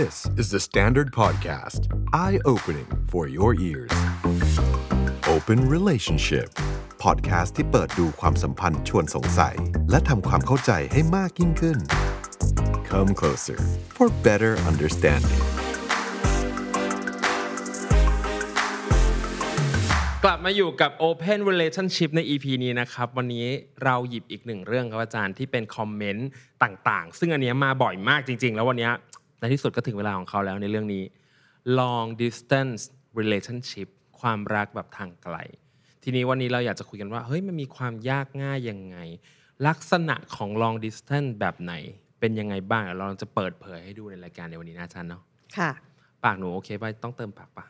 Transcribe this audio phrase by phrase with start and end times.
[0.00, 1.80] This is the Standard Podcast.
[2.14, 3.92] Eye opening for your ears.
[5.34, 6.48] Open Relationship.
[7.04, 9.56] Podcast ที่เปิดดูความสัมพันธ์ชวนสงสัย
[9.90, 11.78] และทำความเข้าใจให้มากยิ่งขึ้น
[12.90, 13.58] Come closer
[13.96, 15.42] for better understanding.
[20.24, 23.46] กลับมาอยู่กับ Open Relationship ใน EP นี้นะครับ วันนี้
[23.84, 26.28] เราหยิบอีกหนึ่งเรื่องครับอาจารย์ที่เป็นคอมเมนต์
[26.62, 28.94] ต่างๆ ซึ่งอันเนี้ยมาบ่อยมากจริง ๆ แล้ววันเนี้ย
[29.42, 31.04] ในที่สุดก็ถึงเวลาของเขาแล้วในเรื่องนี้
[31.78, 32.82] long distance
[33.18, 33.88] relationship
[34.20, 35.36] ความรักแบบทางไกล
[36.02, 38.98] ทีนี้วันนี้เราอยากจะคุยกันว่า เฮ้ย มันมีความยากง่ายยังไง
[39.68, 41.74] ลักษณะของ long distance แบบไหน
[42.20, 45.22] เป็นยังไงบ้างเดี๋ยวเราจะเปิดเผยให้ดูในรายการในวันนี้นะอาจารย์เนาะ
[45.56, 45.70] ค่ะ
[46.24, 47.64] ปากหนูโอเคป่ะต้องเติมปากปะ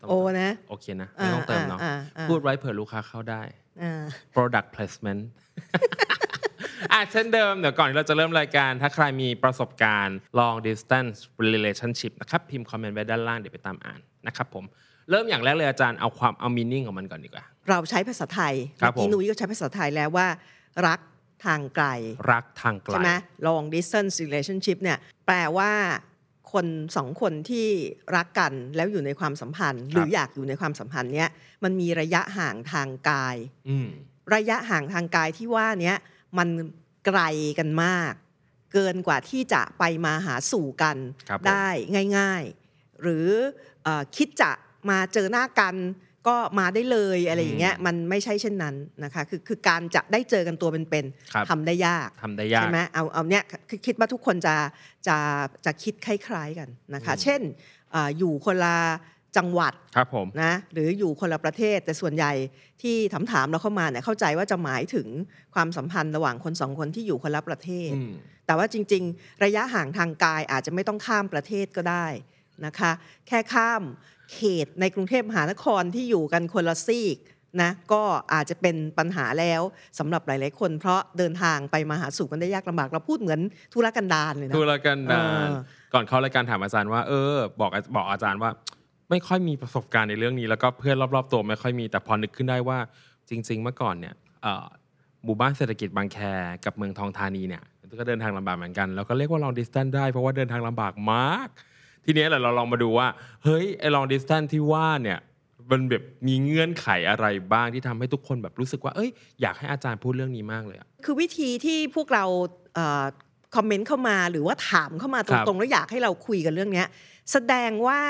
[0.00, 3.42] ต้งโอเติมนะ โอเคนะ ไม่ต้องเติมเนาะอ่าอ่าอ่าพูดไว้เผื่อลูกค้าเข้าได้
[3.82, 5.22] อ่า product placement
[6.92, 14.64] อะเช่นเดิมเดี๋ยวก่อนที่เราจะเริ่มรายการ ถ้าใครมีประสบการณ์ long distance relationship นะครับพิมพ์คอมเมนต์ไว้ด้านล่างเดี๋ยวไปตามอ่านนะครับผม
[15.10, 20.26] เริ่มอย่างแรกเลยอาจารย์เอาความเอา meaning ของมันก่อนดีกว่า เราใช้ภาษาไทยครับเมื่อกี้ผมนุ้ยก็ใช้ภาษาไทยแล้วว่า
[20.86, 21.00] รัก
[21.44, 21.86] ทางไกล
[22.32, 23.10] รักทางไกลใช่ไหม
[23.46, 25.72] long distance relationship เนี่ยแปลว่า
[26.52, 27.66] คนสองคนที่
[28.16, 31.28] รักกันแล้วอยู่ในความสัมพันธ์ หรืออยากอยู่ในความสัมพันธ์เนี้ย
[31.64, 33.36] มันมีระยะห่างทางกาย
[33.68, 33.88] อืม
[34.34, 35.96] ระยะห่างทางกายที่ว่าเนี้ย
[36.38, 36.48] มัน
[37.06, 37.20] ไกล
[37.58, 38.12] กันมาก
[38.72, 40.96] เกินกว่าที่จะไปมาหาสู่กัน
[41.28, 41.68] ครับผมได้
[42.18, 43.28] ง่าย ๆ หรือ
[43.82, 44.50] เออคิดจะ
[44.90, 45.76] มาเจอหน้ากัน
[46.28, 54.54] ก็มาได้เลยอะไรอย่างเงี้ยมันไม่ใช่เช่นนั้นนะคะคือคือการจะได้เจอกันตัวเป็นครับๆทำได้ยากทำได้ยากใช่ไหมเอาเอาเนี้ยคือคิดว่าทุกคนจะ
[55.08, 55.16] จะ
[55.64, 57.40] จะคิดคล้ายๆกันนะคะ เช่น
[57.92, 58.76] เอออยู่คนละ
[59.36, 62.32] จังหวัดครับผมนะหรืออยู่คนละประเทศแต่ส่วนใหญ่
[62.82, 65.08] ที่ถามถามๆเราเข้ามาเนี่ยเข้าใจว่าจะหมายถึง
[65.54, 68.12] ความสัมพันธ์ระหว่างคนสองคนที่อยู่คนละประเทศอืม
[68.46, 72.06] แต่ว่าจริง ๆ ระยะห่างทางกายอาจจะไม่ต้องข้ามประเทศก็ได้
[72.66, 72.92] นะคะ
[73.28, 73.82] แค่ข้าม
[74.32, 77.16] เขตในกรุงเทพมหานครที่อยู่กันคนละซีก
[77.62, 78.02] นะก็
[78.34, 79.62] อาจจะเป็นปัญหาแล้ว
[79.98, 83.40] สำหรับหลาย ๆ คนเพราะเดินทางไปมาหาสู่กันได้ยากลำบากเราพูดเหมือน
[83.74, 85.52] ธุรกันดารเลยนะธุรกันดารเออ
[85.94, 88.50] ก่อนเข้ารายการถามอาจารย์ว่าเออบอกบอกอาจารย์ว่า
[89.10, 92.78] ไม่ค่อยมีประสบการณ์ในเรื่องนี้ แล้วก็เพื่อนรอบๆตัวไม่ค่อยมีแต่พอนึกขึ้นได้ว่า
[93.28, 94.66] จริง ๆ เมื่อก่อนเนี่ยเอ่อ
[95.24, 96.18] หมู่บ้านเศรษฐกิจบางแค
[96.64, 97.62] กับเมืองทองธานีเนี่ย
[98.00, 101.48] ก็เดินทางลำบากเหมือนกันแล้วก็เรียกว่า long distance ได้เพราะว่าเดินทางลำบากมาก
[102.04, 103.06] ทีนี้แหละเราลองมาดูว่า
[103.44, 105.18] เฮ้ยไอ้ long distance ที่ว่าเนี่ย
[105.70, 109.10] มันแบบมีเงื่อนไขอะไรบ้างที่ทำให้ทุกคนแบบรู้สึกว่าเอ้ย
[109.40, 112.24] อยากให้อาจารย์พูดเรื่องนี้มากเลยอะคือวิธีที่พวกเรา
[112.74, 113.04] เอ่อ
[113.56, 116.86] คอมเมนต์เข้ามาหรือว่าถามเข้ามาตครับรงๆแล้วอยากให้เราคุยกันเรื่องเนี้ย
[117.32, 118.00] แสดงว่า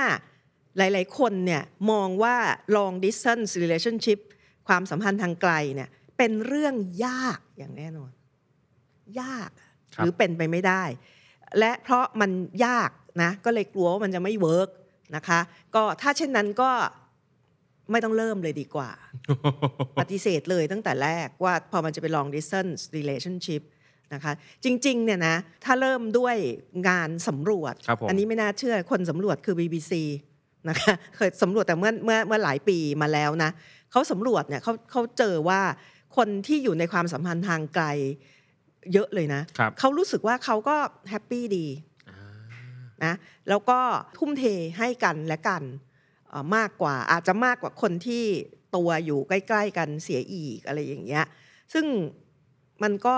[0.79, 2.37] หลาย ๆ คนเนี่ยมองว่า
[2.77, 4.19] long distance relationship
[4.69, 5.89] ความสัมพันธ์ทางไกลเนี่ย
[6.19, 6.75] เป็นเรื่อง
[7.07, 8.11] ยากอย่างแน่นอน
[9.21, 10.83] ยากอะครับหรือเป็นไปไม่ได้
[11.59, 12.31] และเพราะมัน
[12.67, 12.91] ยาก
[13.23, 14.71] นะก็เลยกลัวว่ามันจะไม่เวิร์ก
[15.17, 15.41] นะคะ
[15.75, 16.71] ก็ถ้าเช่นนั้นก็
[17.91, 18.91] ไม่ต้องเริ่มเลยดีกว่า
[20.01, 23.63] ปฏิเสธเลยตั้งแต่แรกว่าพอมันจะเป็น long distance relationship
[24.15, 24.33] นะคะ
[24.65, 26.37] จริงๆเนี่ยนะถ้าเริ่มด้วย
[26.89, 29.93] งานสำรวจครับผมอันนี้ไม่น่าเชื่อคนสำรวจคือ BBC
[30.69, 33.51] นะคะเคยสำรวจแต่เมื่อเมื่อเมื่อหลายปีมาแล้วนะ
[33.91, 35.61] เขาสำรวจเนี่ยเขาเขาเจอว่า
[36.17, 37.85] คนที่อยู่ในความสัมพันธ์ทางไกล
[38.93, 40.77] เยอะเลยนะครับเขารู้สึกว่าเขาก็
[41.11, 41.67] แฮปปี้ดี
[43.05, 43.15] นะ
[43.49, 43.79] แล้วก็
[44.19, 44.45] ทุ่มเท
[44.79, 45.63] ให้กันและกัน
[46.29, 48.25] เอ่อมากกว่าอาจจะมากกว่าคนที่
[48.77, 51.25] ตัวอยู่ใกล้ๆกันเสียอีกอะไรอย่างเงี้ย
[51.73, 51.87] ซึ่ง
[52.83, 53.17] มันก็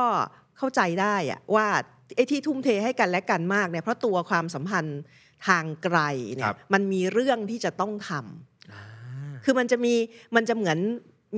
[0.58, 1.66] เข้าใจได้อะว่า
[2.16, 4.98] ไอ้ที่ทุ่มเทให้กันและกันมากเนี่ยเพราะตัวความสัมพันธ์
[5.47, 5.98] ทางไกล
[6.36, 9.94] เนี่ครัยบมันมีเรื่องที่จะต้องทำคือมันจะมี
[10.36, 10.78] มันจะเหมือน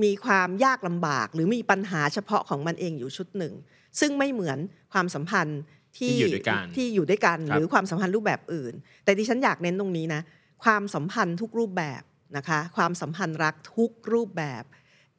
[0.03, 3.53] มีความยากลำบาก หรือมีปัญหาเฉพาะของมันเองอยู่ชุดหนึ่ง
[3.99, 4.57] ซึ่งไม่เหมือน
[4.93, 5.59] ความสัมพันธ์
[5.97, 8.73] ที่ที่อยู่ด้วยกันที่อยู่ด้วยกันครับหรือความสัมพันธ์รูปแบบอื่น
[9.03, 10.21] แต่ดิฉันอยากเน้นตรงนี้นะ
[10.63, 12.01] ความสัมพันธ์ทุกรูปแบบ
[12.37, 14.63] นะคะ ความสัมพันธ์รักทุกรูปแบบ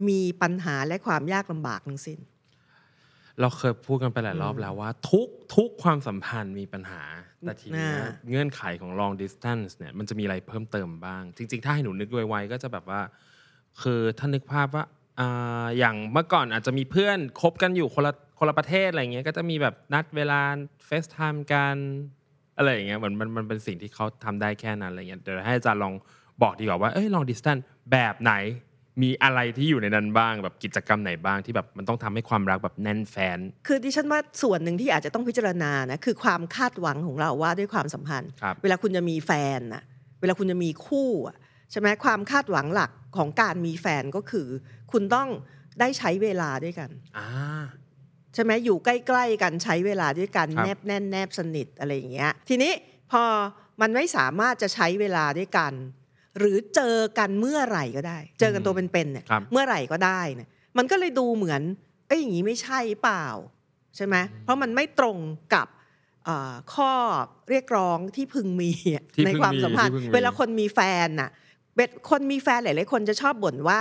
[0.08, 2.18] มีปัญหาและความยากลำบากทั้งสิ้น
[3.40, 7.02] เราเคยพูดกันไปหลายรอบแล้วว่า ทุกทุกความสัมพันธ์มีปัญหา
[7.40, 13.00] แต่ทีเนี้ยอ่าเงื่อนไขของ long distance เนี่ยมันจะมีอะไรเพิ่มเติมบ้าง จริง ๆ ถ้าให้หนูนึกไวๆก็จะแบบว่า
[13.82, 14.84] คือถ้านึกภาพว่า
[15.20, 20.40] อ่าอย่างเมื่อก่อนอาจจะมีเพื่อนคบกันอยู่คนละคนละประเทศอะไรเงี้ยก็จะมีแบบนัดเวลา
[20.86, 21.76] FaceTime กัน
[22.56, 25.94] อะไรอย่างเงี้ยเหมือนมันมันเป็นสิ่งที่เขาทำได้แค่นั้นอะไรเงี้ยเดี๋ยวให้อาจารย์ลอง
[26.42, 27.62] บอกดีกว่าว่าเอ้ย long distance
[27.92, 28.32] แบบไหน
[29.02, 39.82] มีอะไรที่อยู่ในนั้นบ้างแบบกิจกรรมไหนบ้างที่แบบมันต้องทำให้ความรักแบบแน่นแฟ้น คือดิฉันว่าส่วนหนึ่งที่อาจจะต้องพิจารณานะคือความคาดหวังของเราว่าด้วยความสัมพันธ์ครับเวลาคุณจะมีแฟนนะ
[40.20, 41.36] เวลาคุณจะมีคู่อะ
[41.70, 44.48] ใช่ไหมความคาดหวังหลักของการมีแฟนก็คือ
[44.92, 45.28] คุณต้อง
[45.80, 47.28] ได้ใช้เวลาด้วยกันอ่า
[48.34, 52.72] ใช่ไหมอยู่ใกล้ ๆ กันใช้เวลาด้วยกันครับแนบแน่นแนบสนิทอะไรอย่างเงี้ยทีนี้
[53.12, 53.22] พอ
[53.80, 55.72] มันไม่สามารถจะใช้เวลาด้วยกัน
[56.38, 60.48] หรือเจอกันเมื่อไหร่ก็ได้ เจอกันตัวเป็นๆเนี่ยครับเมื่อไหร่ก็ได้เนี่ย
[60.78, 61.62] มันก็เลยดูเหมือน
[62.06, 63.26] เอ้ยอย่างนี้ไม่ใช่เปล่า
[63.96, 65.18] ใช่ไหมเพราะมันไม่ตรง
[65.54, 65.66] กับ
[66.24, 66.92] เอ่อข้อ
[67.50, 71.30] เรียกร้องที่พึงมีอะที่ในพึงความมีสัมพันธ์ที่พึงมีเวลาคนมีแฟนน่ะ
[71.74, 73.80] เบ็ดคนมีแฟนหลายๆคนจะชอบบ่นว่า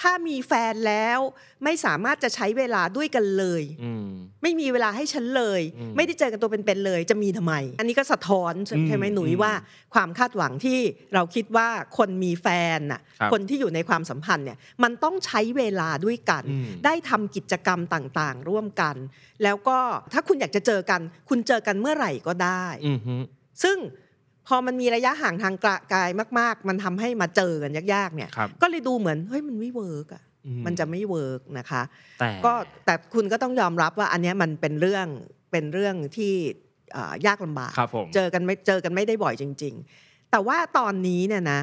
[0.00, 1.18] ถ้ามีแฟนแล้ว
[1.64, 4.08] ไม่สามารถจะใช้เวลาด้วยกันเลยอืม
[4.42, 9.52] ไม่มีเวลาให้ฉันเลยอืมไม่ได้เจอกันตัวเป็นๆเลย จะมีทำไม อันนี้ก็สะท้อนใช่อืมใช่ไหมหนุ่ยอืมว่า
[9.94, 10.78] ความคาดหวังที่
[11.14, 11.68] เราคิดว่า
[11.98, 12.48] คนมีแฟ
[12.78, 18.96] นน่ะครับคนที่อยู่ในความสัมพันธ์เนี่ยมันต้องใช้เวลาด้วยกันอืมได้ทำกิจกรรมต่างๆ ร่วมกัน
[19.42, 19.78] แล้วก็
[20.12, 23.14] ถ้าคุณอยากจะเจอกัน คุณเจอกันเมื่อไหร่ก็ได้อืมฮึ
[23.62, 23.78] ซึ่ง
[24.46, 25.54] พอมันมีระยะห่างทาง
[25.92, 31.82] กายมาก ๆ มันทำให้มาเจอกันยากๆเนี่ยครับก็เลยดูเหมือนเฮ้ยมันไม่ work อะอืมันจะไม่ work นะคะ
[32.20, 32.52] แต่ก็
[32.84, 35.06] แต่คุณก็ต้องยอมรับว่าอันเนี้ยมันเป็นเรื่อง
[35.52, 36.34] เป็นเรื่องที่
[36.92, 41.60] เอ่อยากลำบากครับผมเจอกันไม่เจอกันไม่ได้บ่อยจริง ๆ แต่ว่าตอนนี้เนี่ยนะ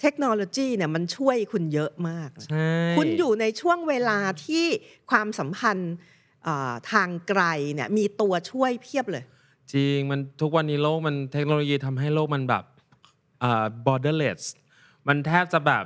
[0.00, 4.64] เทคโนโลยีเนี่ยมันช่วยคุณเยอะมากใช่คุณอยู่ในช่วงเวลาที่
[5.10, 5.94] ความสัมพันธ์
[6.44, 7.42] เอ่อทางไกล
[7.74, 9.24] เนี่ยมีตัวช่วยเพียบเลย
[9.72, 12.64] จริงมันทุกวันนี้โลกมันเทคโนโลยีทำให้โลกมันแบบ
[13.40, 14.42] เอ่อ borderless
[15.08, 15.84] มันแทบจะแบบ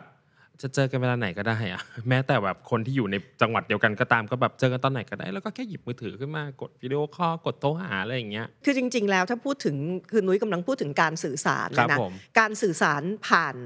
[0.63, 9.77] จะเจอกันเวลาไหนก็ได้อะแม้แต่แบบคนที่อยู่ในจังหวัดเดียวกันก็ตามก็แบบเจอกันตอนไหนก็ได้ แล้วก็แค่หยิบมือถือขึ้นมากดวิดีโอคอลกดโทรหาอะไรอย่างเงี้ย คือจริง ๆ แล้วถ้าพูดถึง
[10.11, 13.57] คือนุ้ยกำลังพูดถึงการสื่อสารครับนะผมการสื่อสารผ่าน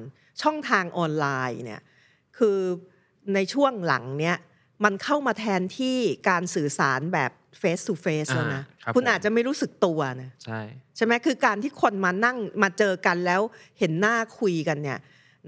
[0.42, 1.82] ช่องทางออนไลน์เนี่ย
[2.38, 2.58] คือ
[3.34, 4.36] ในช่วงหลังเนี่ย
[4.84, 5.96] มันเข้ามาแทนที่
[6.28, 7.30] การสื่อสารแบบ
[7.60, 10.60] face to face แล้วนะอ่าครับคุณผมอาจจะไม่รู้สึกตัวนะใช่
[10.96, 13.40] ใช่ไหมคือการที่คนมานั่งมาเจอกันแล้ว
[13.78, 14.98] เห็นหน้าคุยกันเนี่ย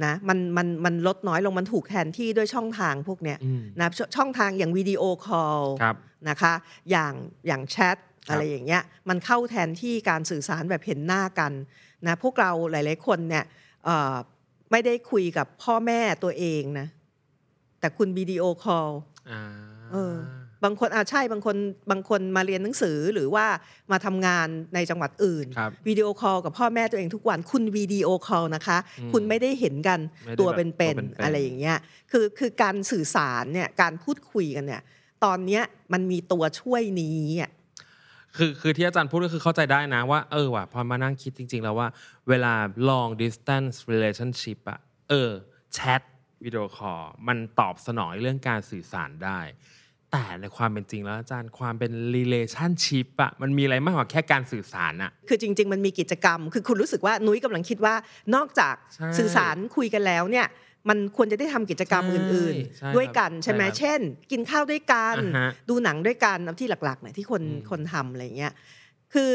[0.05, 5.97] นะมันมันมันลดน้อยลงมันถูกแทนที่ด้วยช่องทางพวกเนี้ยอืมนะชช่องทางอย่างวิดีโอคอลครับ
[6.29, 6.53] นะคะ
[6.91, 7.13] อย่าง
[7.47, 7.97] อย่างแชท
[8.29, 11.53] ครับอะไรอย่างเงี้ยมันเข้าแทนที่การสื่อสารแบบเห็นหน้ากัน
[12.07, 13.45] นะพวกเราหลาย ๆ คนเนี่ย
[13.85, 14.15] เอ่อ
[14.71, 16.87] ไม่ได้คุยกับพ่อแม่ตัวเองนะ
[17.87, 18.89] แต่คุณ video call
[19.31, 19.43] อ่า
[19.93, 20.15] เออ
[20.65, 21.57] บางคนอ่าใช่บางคน
[21.91, 23.47] บางคนมาเรียนหนังสือหรือว่า
[23.93, 31.79] มาทำงานในจังหวัดอื่นครับ video call กับพ่อแม่ตัวเองทุกวันคุณ video call นะคะอืมคุณไม่ได้เห็นกันไม่ได้ตัวแบบเป็นตัวเป็นๆๆอะไรอย่างเงี้ย
[32.11, 34.83] คือคือการสื่อสารเนี่ยการพูดคุยกันเนี่ย
[35.25, 35.63] ตอนเนี้ย
[35.93, 37.51] มันมีตัวช่วยนี้อะ
[38.37, 41.89] คือคือที่อาจารย์พูดก็คือเข้าใจได้นะว่าเออว่ะพอมานั่งคิดจริง ๆ แล้วว่า
[42.29, 42.55] เวลา
[42.89, 44.79] long distance relationship อะ
[45.11, 45.31] เออ
[45.75, 46.03] แชท
[46.45, 49.41] วิดีโอคอลมันตอบสนองเรื่องการสื่อสารได้
[50.13, 57.95] แต่ในความเป็นจริงแล้วอาจารย์ความเป็น relationship อะมันมีอะไรมากกว่าแค่การสื่อสารอะคือจริง ๆ มันมีกิจกรรม คือคุณรู้สึกว่านุ้ยกำลังคิดว่า
[58.35, 60.47] นอกจากใช่สื่อสารคุยกันแล้วเนี่ย
[60.89, 64.01] มันควรจะได้ทำกิจกรรมใช่อื่นใช่ๆด้วยกันครับใช่ไหมใช่ครับเช่น
[64.31, 68.53] กินข้าวด้วยกันอ่าฮะดูหนังด้วยกันเอาที่หลักๆเนี่ยที่คนอืมคนทำอะไรเงี้ย
[69.15, 69.31] คือ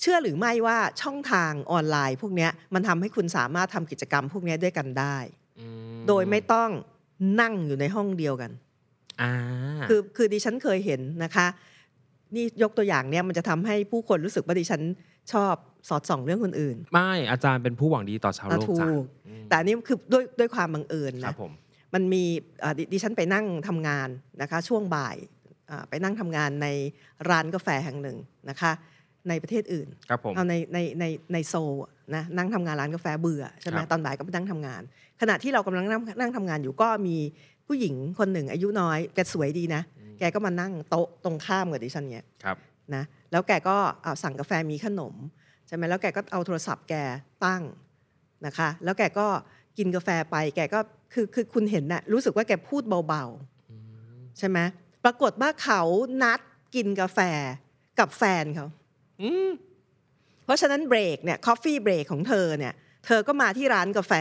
[0.00, 5.45] เชื่อหรือไม่ว่าช่องทางออนไลน์ พวกเนี้ยมันทำให้คุณสามารถทำกิจกรรมพวกเนี้ยด้วยกันได้อืม
[6.08, 6.70] โดยไม่ต้อง
[7.40, 8.50] นั่งอยู่ในห้องเดียวกัน
[9.22, 9.32] อ่า
[9.88, 11.46] คือคือดิฉันเคยเห็นนะคะ
[12.34, 14.82] นี่ยกตัวอย่างเนี่ยมันจะทำให้ผู้คนรู้สึกว่าดิฉัน
[15.32, 15.54] ชอบ
[15.88, 19.04] สอดส่องเรื่องคนอื่น ไม่อาจารย์เป็นผู้หวังดีต่อชาวโลกถูจ้ะก
[19.48, 21.52] แต่อันนี่คือด้วยด้วยความบังเอิญครันะบผม
[21.94, 22.22] มันมี
[22.60, 24.08] เอ่อดดิฉันไปนั่งทำงาน
[24.42, 25.16] นะคะ ช่วงบ่าย
[25.70, 26.66] อ่าไปนั่งทำงานใน
[27.30, 28.16] ร้านกาแฟแห่งหนึ่ง
[28.50, 28.72] นะคะ
[29.28, 34.82] ในประเทศอื่นครับผมเอาในในในในโซลอะนะนั่งทำงานร้านกาแฟเบื่อใช่ไหมครับตอนบ่ายก็ไปนั่งทำงาน
[35.20, 37.16] ขณะที่เรากำลังนั่งนั่งทำงานอยู่ก็มี
[37.66, 39.82] ผู้หญิงคนหนึ่ง อายุน้อยแกสวยดีนะ
[40.18, 42.56] แกก็มานั่งโต๊ะตรงข้ามกับดิฉันเนี่ยครับ
[42.94, 45.14] นะแล้วแกก็เอาสั่งกาแฟมีขนม
[45.66, 46.94] ใช่ไหมแล้วแกก็เอาโทรศัพท์แก
[47.44, 47.62] ตั้ง
[48.46, 49.26] นะคะ แล้วแกก็
[49.78, 50.80] กินกาแฟไป แกก็
[51.12, 54.58] คือคือคุณเห็นน่ะรู้สึกว่าแกพูดเบาๆใช่ไหม
[55.04, 55.82] ปรากฏว่าเขา
[56.22, 56.40] นัด
[56.74, 57.18] กินกาแฟ
[57.98, 58.85] กับแฟนเขาอืม
[60.44, 62.74] เพราะฉะนั้นเบรกเนี่ย coffee break ของเธอเนี่ย
[63.06, 64.12] เธอก็มาที่ร้านกาแฟ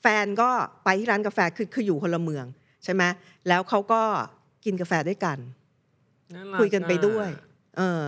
[0.00, 0.50] แฟนก็
[0.84, 2.44] ไปที่ร้านกาแฟคือคืออยู่คนละเมือง
[2.84, 3.02] ใช่ไหม
[3.48, 4.02] แล้วเขาก็
[4.64, 5.38] กินกาแฟด้วยกัน
[6.34, 7.44] น่ารัคุยกันไปด้วยอะ
[7.76, 8.04] เออ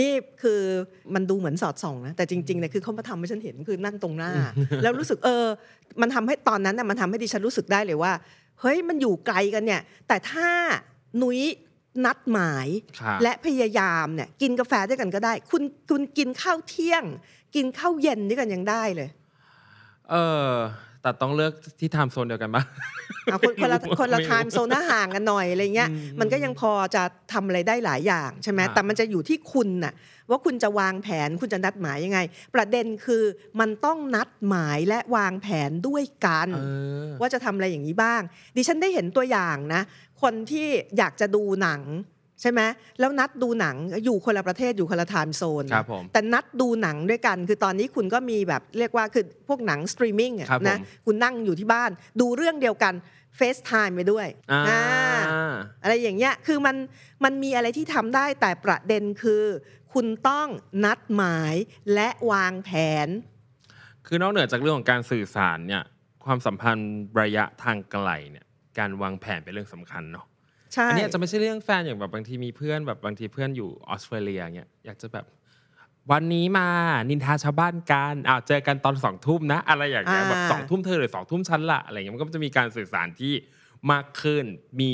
[0.00, 0.12] นี่
[0.42, 0.60] คือ
[1.14, 4.32] มันดูเหมือนสอดส่องนะแต่จริงๆเนี่ยคือเขามาทำให้ฉันเห็นคือนั่งตรงหน้า
[4.82, 5.46] แล้วรู้สึกเออ
[6.00, 8.12] มันทำให้ตอนนั้นน่ะมันทำให้ดิฉันรู้สึกได้เลยว่า
[8.60, 10.48] เฮ้ยมันอยู่ไกลกันเนี่ย แต่ถ้า
[11.22, 11.40] นุ้ย
[12.04, 12.68] นัดหมาย
[13.00, 17.04] ครับและพยายามเนี่ยกินกาแฟด้วยกันก็ได้ คุณคุณกินข้าวเที่ยง
[17.54, 19.08] กินข้าวเย็นด้วยกันยังได้เลย
[20.10, 20.14] เอ
[20.52, 20.54] อ
[21.02, 22.62] แต่ต้องเลือกที่ time zone เดียวกันปะ
[23.24, 27.02] เอาคนคนละไม่รู้คนละไม่รู้ time zone ห่างกันหน่อยอะไรเงี้ยอืมมันก็ยังพอจะ
[27.32, 29.94] ทำอะไรได้หลายอย่างใช่ไหมครับแต่มันจะอยู่ที่คุณน่ะ
[30.30, 32.18] ว่าคุณจะวางแผนคุณจะนัดหมายยังไง
[32.54, 33.22] ประเด็นคือ
[33.60, 36.60] มันต้องนัดหมายและวางแผนด้วยกันเอ
[37.06, 38.22] อว่าจะทำอะไรอย่างนี้บ้าง
[38.56, 39.82] ดิฉันได้เห็นตัวอย่างนะ
[40.22, 40.66] คนที่
[40.98, 41.80] อยากจะดูหนัง
[42.40, 42.60] ใช่ไหม
[42.98, 52.94] แล้วนัดดูหนังอยู่คนละประเทศอยู่คนละ time zone ครับผมแต่นัดดูหนังด้วยกัน คือตอนนี้คุณก็มีแบบเรียกว่าคือพวกหนังสตรีมมิ่งอะครับผมนะคุณนั่งอยู่ที่บ้าน ดูเรื่องเดียวกัน
[53.36, 56.76] เฟซไทม์ไปด้วยอ่าอ่าอะไรอย่างเงี้ยคือมัน
[57.24, 59.44] มันมีอะไรที่ทำได้แต่ประเด็นคือ
[59.92, 60.48] คุณต้อง
[60.84, 61.54] นัดหมาย
[61.94, 62.70] และวางแผ
[63.06, 63.08] น
[64.06, 65.82] คือนอกเหนือจากเรื่องของการสื่อสารเนี่ย
[66.24, 68.46] ความสัมพันธ์ระยะทางไกลเนี่ย
[68.78, 70.29] การวางแผนเป็นเรื่องสำคัญเนาะใช่
[70.88, 75.26] อันนี้อาจจะไม่ใช่เรื่องแฟนอย่างแบบบางทีมีเพื่อนแบบบางทีเพื่อนอยู่ออสเตรเลียเนี่ยอยากจะแบบ
[76.12, 76.68] วันนี้มา
[77.10, 83.32] นินทาชาวบ้านกันอ้าวเจอกันตอนสองทุ่มนะ อะไรอย่างเงี้ยอ่าแบบสองทุ่มเธอหรือสองทุ่มฉันละอะไรเงี้ยมันก็จะมีการสื่อสารที่
[83.90, 84.44] มากขึ้น
[84.80, 84.90] มี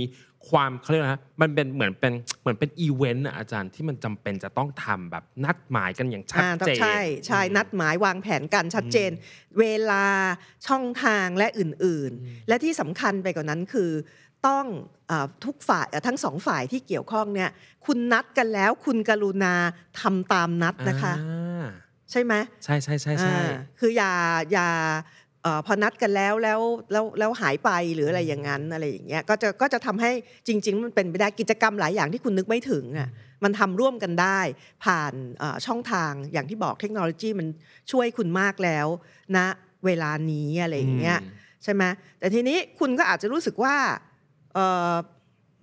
[0.49, 9.11] ความเขาเรียกว่านะมันเป็นเหมือนเป็นเหมือนเป็นอีเวนต์อะอาจารย์ที่มันจำเป็นจะต้องทำแบบนัดหมายกันอย่างชัดอ่าเจน ใช่ใช่นัดหมายวางแผนกันชัดเจน
[9.59, 10.07] เวลา
[10.67, 13.91] ช่องทางและอื่นๆ และที่สำคัญไปกว่านั้นคือ
[14.47, 14.65] ต้อง
[15.11, 17.51] อาทุกฝ่ายอะทั้งสองฝ่ายที่เกี่ยวข้องเนี่ย
[17.87, 19.55] คุณนัดกันแล้ว คุณกรุณา
[20.01, 21.65] ทำตามนัดนะคะอ่า
[22.11, 22.35] ใช่ไหม
[22.65, 24.13] ใช่ใช่ใช่ใช่อ่าคืออย่า
[24.53, 24.69] อย่า
[25.43, 26.61] เอ่อพอนัดกันแล้วแล้ว
[26.93, 30.11] แล้วแล้วหายไปหรืออะไรอย่างนั้นอะไรอย่างเงี้ยก็จะก็จะทำให้
[30.47, 33.09] จริง ๆ มันเป็นไปได้กิจกรรมหลายอย่างที่คุณนึกไม่ถึงอะ
[33.45, 34.41] มันทำร่วมกันได้
[34.85, 37.47] ผ่านเอ่อช่องทางอย่างที่บอกเทคโนโลยีมัน
[37.93, 38.87] ช่วยคุณมากแล้ว
[39.37, 39.47] ณนะ
[39.87, 41.35] เวลานี้อะไรอย่างเงี้ยอืม
[41.65, 41.85] ใช่ไหม
[42.19, 44.06] แต่ทีนี้คุณก็อาจจะรู้สึกว่าเออ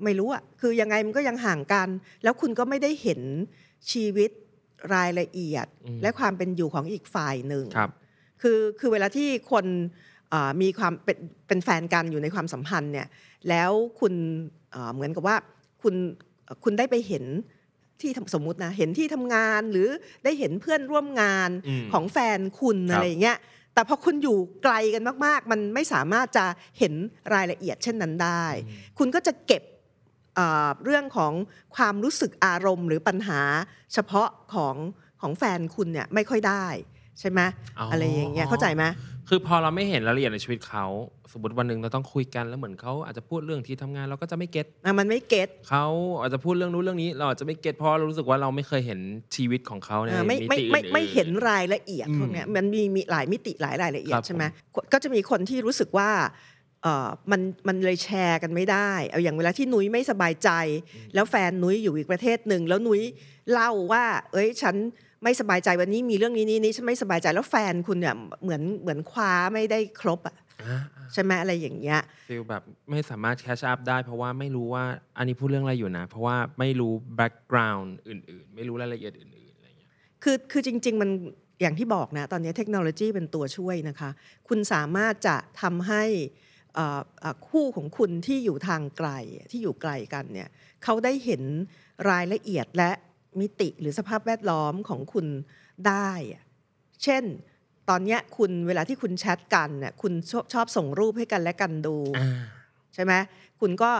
[0.03, 1.89] ไม่รู้อะคือยังไงมันก็ยังห่างกัน
[2.23, 3.21] แล้วคุณก็ไม่ได้เห็น
[3.91, 4.31] ชีวิต
[4.95, 7.89] รายละเอียดอืมและความเป็นอยู่ของอีกฝ่ายหนึ่งครับ
[8.41, 9.65] คือคือเวลาที่คน
[10.29, 13.07] เอ่อมีความเป็นเป็นแฟนกันอยู่ในความสัมพันธ์เนี่ย
[13.49, 14.13] แล้วคุณ
[14.71, 15.35] เอ่อเหมือนกับว่า
[15.83, 15.95] คุณ
[16.43, 17.25] เอ่อคุณได้ไปเห็น
[18.01, 19.87] ที่ทำสมมุตินะเห็นที่ทำงานหรือ
[20.23, 23.37] ได้เห็นเพื่อนร่วมงานอืมของแฟนคุณครับอะไรอย่างเงี้ย
[23.73, 26.45] แต่พอคุณอยู่ไกลกันมาก ๆ มันไม่สามารถจะ
[26.79, 26.93] เห็น
[27.33, 28.45] รายละเอียดเช่นนั้นได้
[28.97, 29.63] คุณก็จะเก็บ
[30.35, 31.33] เอ่อเรื่องของ
[31.75, 33.41] ความรู้สึกอารมณ์ หรือปัญหา
[33.93, 34.75] เฉพาะของ
[35.21, 36.65] ของแฟนคุณเนี่ยไม่ค่อยได้
[37.19, 37.41] ใช่ไหม
[37.79, 38.83] อ๋อออะไรอย่างเงี้ยเข้าใจไหม
[39.29, 40.85] คือพอเราไม่เห็นรายละเอียดในชีวิตเขา
[41.33, 45.85] สมมติวันหนึ่งเราต้องคุยกันแล้วเหมือนเขาอาจจะพูดเรื่องที่ทำงานเราก็จะไม่เก็ตอะมันไม่เก็ตเขา
[46.21, 48.99] อาจจะพูดเรื่องนู้นเรื่องนี้ เราอาจจะไม่เก็ตเพราะเรารู้สึกว่าเราไม่เคยเห็น
[49.35, 54.43] ชีวิตของเขาในอะไม่มิไม่ติไม่อื่นๆไม่เห็นรายละเอียดอืมพวกเนี้ยมันมีมีหลายมิติหลายรายละเอียคดรับใช่ไหม
[54.93, 56.09] ก็จะมีคนที่รู้สึกว่า
[56.83, 60.49] เออมันมันเลยแชร์กันไม่ได้ เอาอย่างเวลาที่นุ้ยไม่สบายใจ
[61.13, 63.01] แล้วแฟนนุ้ยอยู่อีกประเทศหนึ่งแล้วนุ้ย
[63.51, 64.75] เล่าว่า เอ้ยฉัน
[65.23, 70.79] ไม่สบายใจวันนี้มีเรื่องนี้นี้นี้ฉันไม่สบายใจแล้วแฟนคุณเนี่ยเหมือนเหมือนคว้าไม่ได้ครบอะอ่า
[71.13, 71.99] ใช่ไหมอะไรอย่างเงี้ย
[72.29, 74.83] ฟีลแบบไม่สามารถ catch up ได้ เพราะว่าไม่รู้ว่า
[75.17, 79.89] อันนี้พูดเรื่องอะไรอยู่นะ เพราะว่าไม่รู้ background อื่น ๆ ไม่รู้รายละเอียดอื่นๆอะไรอย่่างเงี้ย
[80.23, 81.09] คือคือจริง ๆ มัน
[81.61, 84.09] อย่างที่บอกนะ ตอนนี้เทคโนโลยีเป็นตัวช่วยนะคะ
[84.47, 86.03] คุณสามารถจะทำให้
[86.75, 89.09] เอ่อเอ่อคู่ของคุณที่อยู่ทางไกล
[89.51, 90.49] ที่อยู่ไกลกันเนี่ย
[90.83, 91.41] เขาได้เห็น
[92.09, 92.91] รายละเอียดและ
[93.41, 95.25] มิติหรือสภาพแวดล้อมของคุณ
[95.87, 96.43] ได้อะ
[97.03, 97.23] เช่น
[97.89, 102.39] ตอนเนี้ยคุณเวลาที่คุณแชทกันเนี่ยคุณชอบชอบส่งรูปให้กันและกันดูอ่า
[102.93, 103.13] ใช่ไหม
[103.61, 103.91] คุณก็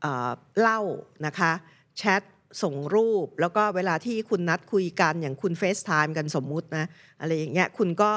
[0.00, 0.30] เอ่อ
[0.60, 0.80] เล่า
[1.26, 1.52] นะคะ
[1.98, 2.22] แชท
[2.62, 6.86] ส่งรูปแล้วก็เวลาที่คุณนัดคุยกันอย่างคุณเฟซไทม์กันสมมุตินะ
[7.20, 8.12] อะไรอย่างเงี้ยคุณก็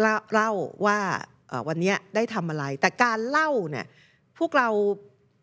[0.00, 0.50] เล่าเล่า
[0.86, 0.98] ว่า
[1.48, 3.86] เอ่อวันเนี้ยได้ทำอะไร แต่การเล่าเนี่ย
[4.38, 4.68] พวกเรา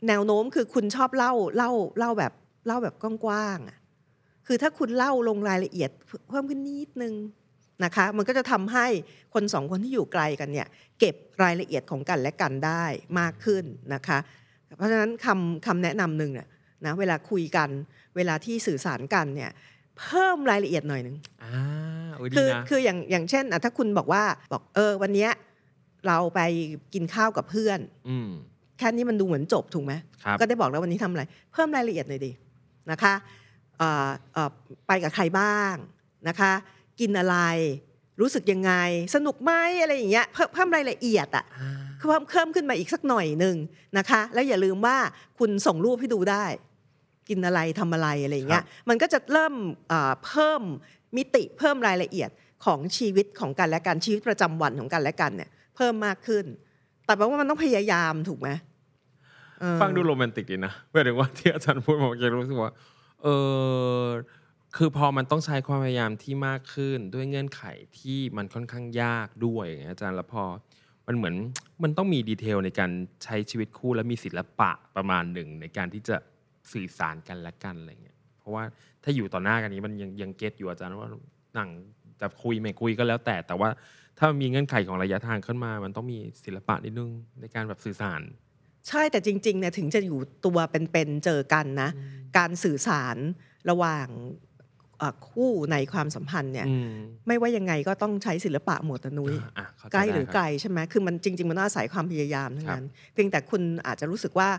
[0.08, 2.34] แนวโน้มคือคุณชอบเล่าเล่าเล่าแบบ
[2.68, 3.77] เล่าแบบกว้างๆอะ
[4.48, 5.90] คือถ้าคุณเล่าลงรายละเอียด
[6.30, 7.14] เพิ่มขึ้นนิดนึง
[7.84, 8.86] นะคะ มันก็จะทำให้
[9.34, 10.68] คนสองคนที่อยู่ไกลกันเนี่ย
[11.00, 12.84] เก็บรายละเอียดของกันและกันได้
[13.20, 13.64] มากขึ้น
[13.94, 14.20] นะคะ
[14.78, 16.48] เพราะฉะนั้นคำคำแนะนำหนึ่งเนี่ย
[16.86, 17.70] นะเวลาคุยกัน
[18.16, 19.52] เวลาที่สื่อสารกันเนี่ย
[20.00, 21.56] เพิ่มรายละเอียดหน่อยหนึ่งอ่า
[22.16, 24.24] โอ้ยดีคือนะคืออย่างอย่างเช่นอะถ้าคุณบอกว่า
[24.54, 25.32] บอกเออวันเนี้ย
[26.08, 26.40] เราไป
[26.94, 28.30] กินข้าวกับเพื่อนอืม
[28.78, 31.24] แค่นี้มันดูเหมือนจบถูกไหมครับก็ได้บอกแล้ววันนี้ทำอะไร
[31.54, 32.32] เพิ่มรายละเอียดหน่อยดิ
[32.92, 33.37] นะคะเอ่อเอ่อ
[34.88, 35.76] ไปกับใครบ้าง
[36.28, 36.54] นะคะ
[37.00, 37.38] กินอะไร
[38.22, 38.74] รู้สึกยังไง
[39.16, 43.56] สนุกไหมอะไรอย่างเงี้ยเพิ่มเพิ่มรายละเอียดอะอ่าเพิ่มเพิ่มขึ้นมาอีกสักหน่อยหนึ่ง
[43.98, 44.98] นะคะ แล้วอย่าลืมว่า
[45.40, 46.46] คุณส่งรูปให้ดูได้
[47.30, 49.54] กินอะไรทำอะไรอะไรอย่างเงี้ยมันก็จะเริ่ม
[49.90, 50.62] เอ่อเพิ่ม
[51.18, 52.30] มิติเพิ่มรายละเอียด
[52.66, 56.46] ของชีวิตของกันและกันชีวิตประจำวันของกันและกันเนี่ยเพิ่มมากขึ้น
[57.06, 58.50] แต่แปลว่ามันต้องพยายามถูกไหม
[59.60, 62.74] เออฟังดูโรแมนติกดีนะหมายถึงว่าที่อาจารย์พูดผมยังรู้สึกว่า
[63.24, 63.28] เอ
[64.04, 64.06] อ
[64.76, 67.64] คือพอมันต้องใช้ความพยายามที่มากขึ้นด้วยเงื่อนไข
[67.98, 70.44] ที่มันค่อนข้างยากด้วยอย่างเงี้ยอาจารย์แล้วพอ
[71.08, 71.36] มันเหมือน
[71.84, 72.92] มันต้องมีดีเทลในการ
[73.24, 76.16] ใช้ชีวิตคู่และมีศิลปะประมาณหนึ่งในการที่จะ
[76.72, 78.64] สื่อสารกันและกันอะไรเงี้ยเพราะว่า
[79.04, 81.10] ถ้าอยู่ต่อหน้ากันนี้มันยังยังเก็ตอยู่อาจารย์ว่า
[81.56, 81.70] หนัง
[82.22, 83.70] จะคุยไม่คุยก็แล้วแต่แต่ว่า
[84.20, 88.22] ถ้ามีเงื่อนไขของระยะทางขึ้นมา มันต้องมีศิลปะนิดนึงในการแบบสื่อสาร
[88.88, 91.90] ใช่แต่จริงๆเนี่ยถึงจะอยู่ตัวเป็นๆเจอกันนะ
[92.38, 93.18] การสื่อสาร
[93.70, 94.08] ระหว่าง
[94.98, 96.92] เอ่อคู่ในความสัมพันธ์เนี่ยอืม
[97.28, 104.50] ไม่ว่ายังไงก็ต้องใช้ศิลปะหมวดนุ้ยอะเข้าใจใกล้หรือด้คบไกลใช่ไหมคือมันจริง ๆ มันต้องอาศัยความพยายามทั้งนั้น เพียงแต่คุณอาจจะรู้สึกว่า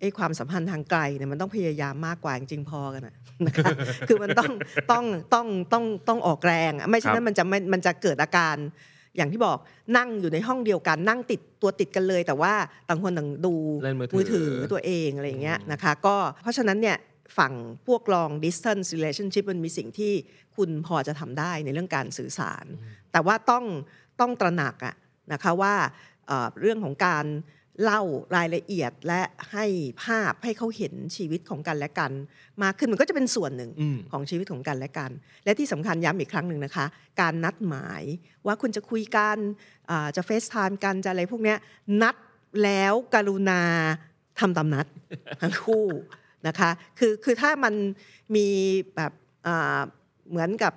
[0.00, 3.14] ไอ้ความสัมพันธ์ทางไกลเนี่ยมันต้องพยายามมากกว่าจริงๆพอกันนะ
[3.46, 3.70] นะคะ
[4.08, 4.52] คือมันต้อง
[4.92, 8.56] ต้องต้องต้องต้องออกแรงอะไม่เช่นนั้นมันจะไม่มันจะเกิดอาการ
[9.16, 9.58] อย่างที่บอก
[9.96, 12.54] นั่งอยู่ในห้องเดียวกันนั่งติดตัวติดกันเลย แต่ว่า
[12.88, 16.96] ต่างคนต่างดูเล่นมือถือถือตัวเองอะไรอย่างเงี้ยนะคะก็เพราะฉะนั้นเนี่ย
[17.38, 17.52] ฝั่ง
[17.86, 20.12] พวก long distance relationship มันมีสิ่งที่
[20.56, 22.64] คุณพอจะทำได้ในเรื่องการสื่อสาร
[23.12, 23.64] แต่ว่าต้อง
[24.20, 24.94] ต้องตระหนักอะ
[25.32, 25.74] นะคะว่า
[26.26, 27.24] เอ่อเรื่องของการ
[27.82, 28.00] เล่า
[28.36, 29.66] รายละเอียดและให้
[30.04, 32.12] ภาพให้เขาเห็นชีวิตของกันและกัน
[32.62, 35.10] มากขึ้นมันก็จะเป็นส่วนหนึ่งอืมของชีวิตของกันและกัน
[35.44, 36.86] และที่สำคัญย้ำอีกครั้งหนึ่งนะคะ
[37.20, 38.02] การนัดหมาย
[38.46, 39.36] ว่าคุณจะคุยกัน
[39.90, 41.58] อ่าจะ FaceTime กันจะอะไรพวกเนี้ย
[42.02, 42.16] นัด
[42.64, 43.62] แล้วกรุณา
[44.38, 44.86] ทำตามนัด
[45.42, 45.86] ทั้งคู่
[46.46, 47.74] นะคะคือคือถ้ามัน
[48.36, 48.48] มี
[48.96, 49.12] แบบ
[49.46, 49.80] อ่า
[50.30, 50.72] เหมือนกับ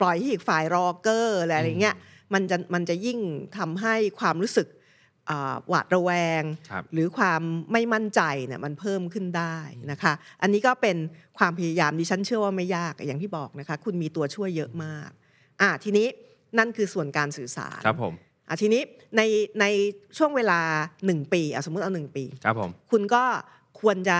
[0.00, 1.96] ปล่อยให้อีกฝ่ายรอเก้ออะไรอย่างเงี้ย
[2.34, 3.18] มันจะมันจะยิ่ง
[3.58, 4.77] ทำให้ความรู้สึกอ่า
[5.68, 7.42] หวาดระแวงครับหรือความ
[7.72, 9.56] ไม่มั่นใจเนี่ยมันเพิ่มขึ้นได้
[9.90, 10.96] นะคะ อันนี้ก็เป็น
[11.38, 15.10] ความพยายามดิฉันเชื่อว่าไม่ยากอย่างที่บอกนะคะ คุณมีตัวช่วยเยอะมาก
[15.60, 16.06] อะทีนี้
[16.58, 18.12] นั่นคือส่วนการสื่อสารครับผม
[18.48, 18.82] อะทีนี้
[19.16, 19.22] ใน
[19.60, 19.64] ใน
[20.18, 20.60] ช่วงเวลา
[21.00, 23.24] 1ปีอะสมมติเอา1ปี ครับผม คุณก็
[23.80, 24.18] ควรจะ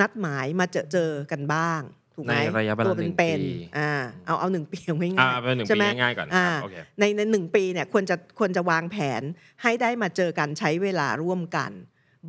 [0.00, 1.80] นัดหมายมาเจอเจอกันบ้าง
[2.18, 3.90] ถูกไหมในระยะเวลาตัวหนึ่งเป็นปีๆอ่า
[4.26, 9.22] เอาเอาหนึ่งปีเอาง่ายๆอ่าเป็นหนึ่งใช่ปีไหมง่ายๆก่อนอ่าครับโอเคในในหนึ่งปีเนี่ยควรจะควรจะวางแผน
[9.62, 11.72] ให้ได้มาเจอกันใช้เวลาร่วมกัน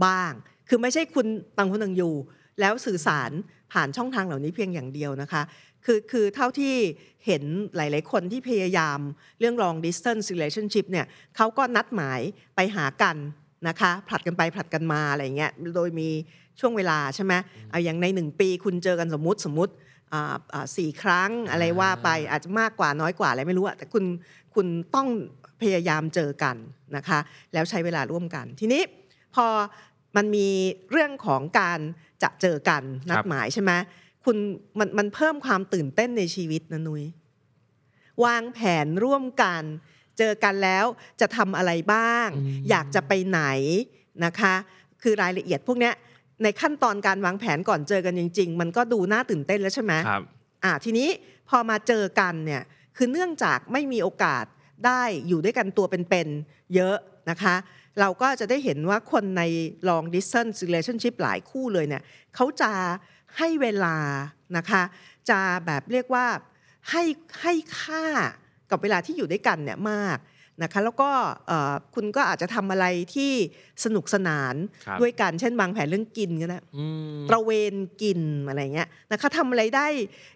[0.05, 0.31] บ้าง
[0.69, 1.27] คือไม่ใช่คุณ
[1.57, 2.15] ต่างคนต่างอยู่
[2.59, 3.31] แล้วสื่อสาร
[3.73, 5.41] ผ่านช่องทางเหล่านี้เพียงอย่างเดียวนะคะ
[5.85, 6.75] คือคือเท่าที่
[7.25, 7.43] เห็น
[7.75, 8.99] หลาย ๆ คนที่พยายาม
[9.39, 11.05] เรื่อง long distance relationship เนี่ย
[11.35, 12.21] เขาก็นัดหมาย
[12.55, 13.17] ไปหากัน
[13.67, 16.09] นะคะผลัดกันไปผลัดกันมาอะไรเงี้ยโดยมี
[16.59, 17.33] ช่วงเวลาใช่ไหม
[17.71, 19.73] เอาอย่างในหนึ่งปี คุณเจอกันสมมติสมมติ
[20.13, 24.03] อ่าอ่าสี่ครั้งอะไรว่าไปอาจจะมากกว่าน้อยกว่าอะไรไม่รู้อะแต่คุณ
[24.55, 25.07] คุณต้อง
[25.61, 26.55] พยายามเจอกัน
[26.95, 27.19] นะคะ
[27.53, 28.81] แล้วใช้เวลาร่วมกัน ทีนี้
[29.35, 29.47] พอ
[30.15, 30.47] มันมี
[30.91, 31.79] เรื่องของการ
[32.23, 33.71] จะเจอกันนัคดรับหมายใช่ไหม
[34.25, 34.37] คุณ
[34.79, 37.03] มันมันเพิ่มความตื่นเต้นในชีวิตนะนุย้ย
[38.25, 39.63] วางแผนร่วมกัน
[40.17, 40.85] เจอกันแล้ว
[41.21, 42.27] จะทำอะไรบ้าง
[42.69, 43.41] อยากจะไปไหน
[44.25, 44.53] นะคะ
[45.01, 45.93] คือรายละเอียดพวกเนี้ย
[46.43, 50.23] ในขั้นตอนการวางแผนก่อนเจอกันจริง ๆ มันก็ดูน่าตื่นเต้นแล้วใช่ไหมครับ
[50.63, 51.09] อ่าทีนี้
[51.49, 52.63] พอมาเจอกันเนี่ย
[52.97, 54.45] คือเนื่องจากไม่มีโอกาส
[54.85, 56.97] ได้อยู่ด้วยกันตัวเป็นๆเยอะ
[57.29, 57.55] นะคะ
[57.99, 59.43] เราก็จะได้เห็นว่าคนใน
[59.87, 62.03] long distance relationship หลายคู่เลยเนี่ย
[62.35, 62.71] เขาจะ
[63.37, 63.95] ให้เวลา
[64.57, 64.83] นะคะ
[65.29, 66.25] จะแบบเรียกว่า
[66.89, 67.03] ให้
[67.41, 68.05] ให้ค่า
[68.71, 70.17] กับเวลาที่อยู่ด้วยกันเนี่ยมาก
[70.63, 71.09] นะคะแล้วก็
[71.47, 73.31] เอ่อคุณก็อาจจะทำอะไรที่
[73.83, 76.85] สนุกสนานครับด้วยกันเช่นวางแผนเรื่องกินก็ได้อื
[77.17, 79.87] ตระเวนกินอะไรเงี้ยนะคะทำอะไรได้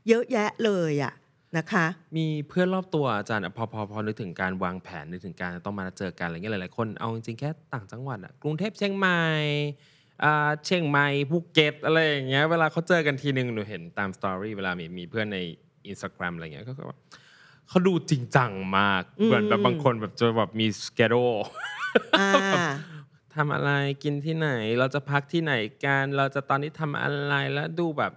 [0.07, 1.13] เยอะแยะเลยอะ
[1.57, 1.85] นะคะ
[2.17, 9.19] มีเพื่อนรอบตัวอาจารย์อะพอพอพอนึกถึงการวางแผนนึกถึงการต้องมาเจอกันอะไรเงี้ยหลายๆคนเอาจริงๆแค่ต่างจังหวัดอะกรุงเทพเชียงใหม่
[10.23, 15.39] อ่าเชียงใหม่ภูเก็ตอะไรอย่างเงี้ยเวลาเขาเจอกันทีนึงหนูเห็นตาม story เวลามีมีเพื่อนใน
[15.87, 16.99] อินสตาแกรมอะไรเงี้ยก็ก็แบบ
[17.69, 21.15] เขาดูจริงจังมากอืมเหมือนแบบบางคนแบบจะแบบมี sched
[22.19, 22.29] อ่า
[23.35, 23.71] ทำอะไร
[24.03, 24.49] กินที่ไหน
[24.79, 25.53] เราจะพักที่ไหน
[25.85, 28.13] กันเราจะตอนนี้ทำอะไรแล้วดูแบบ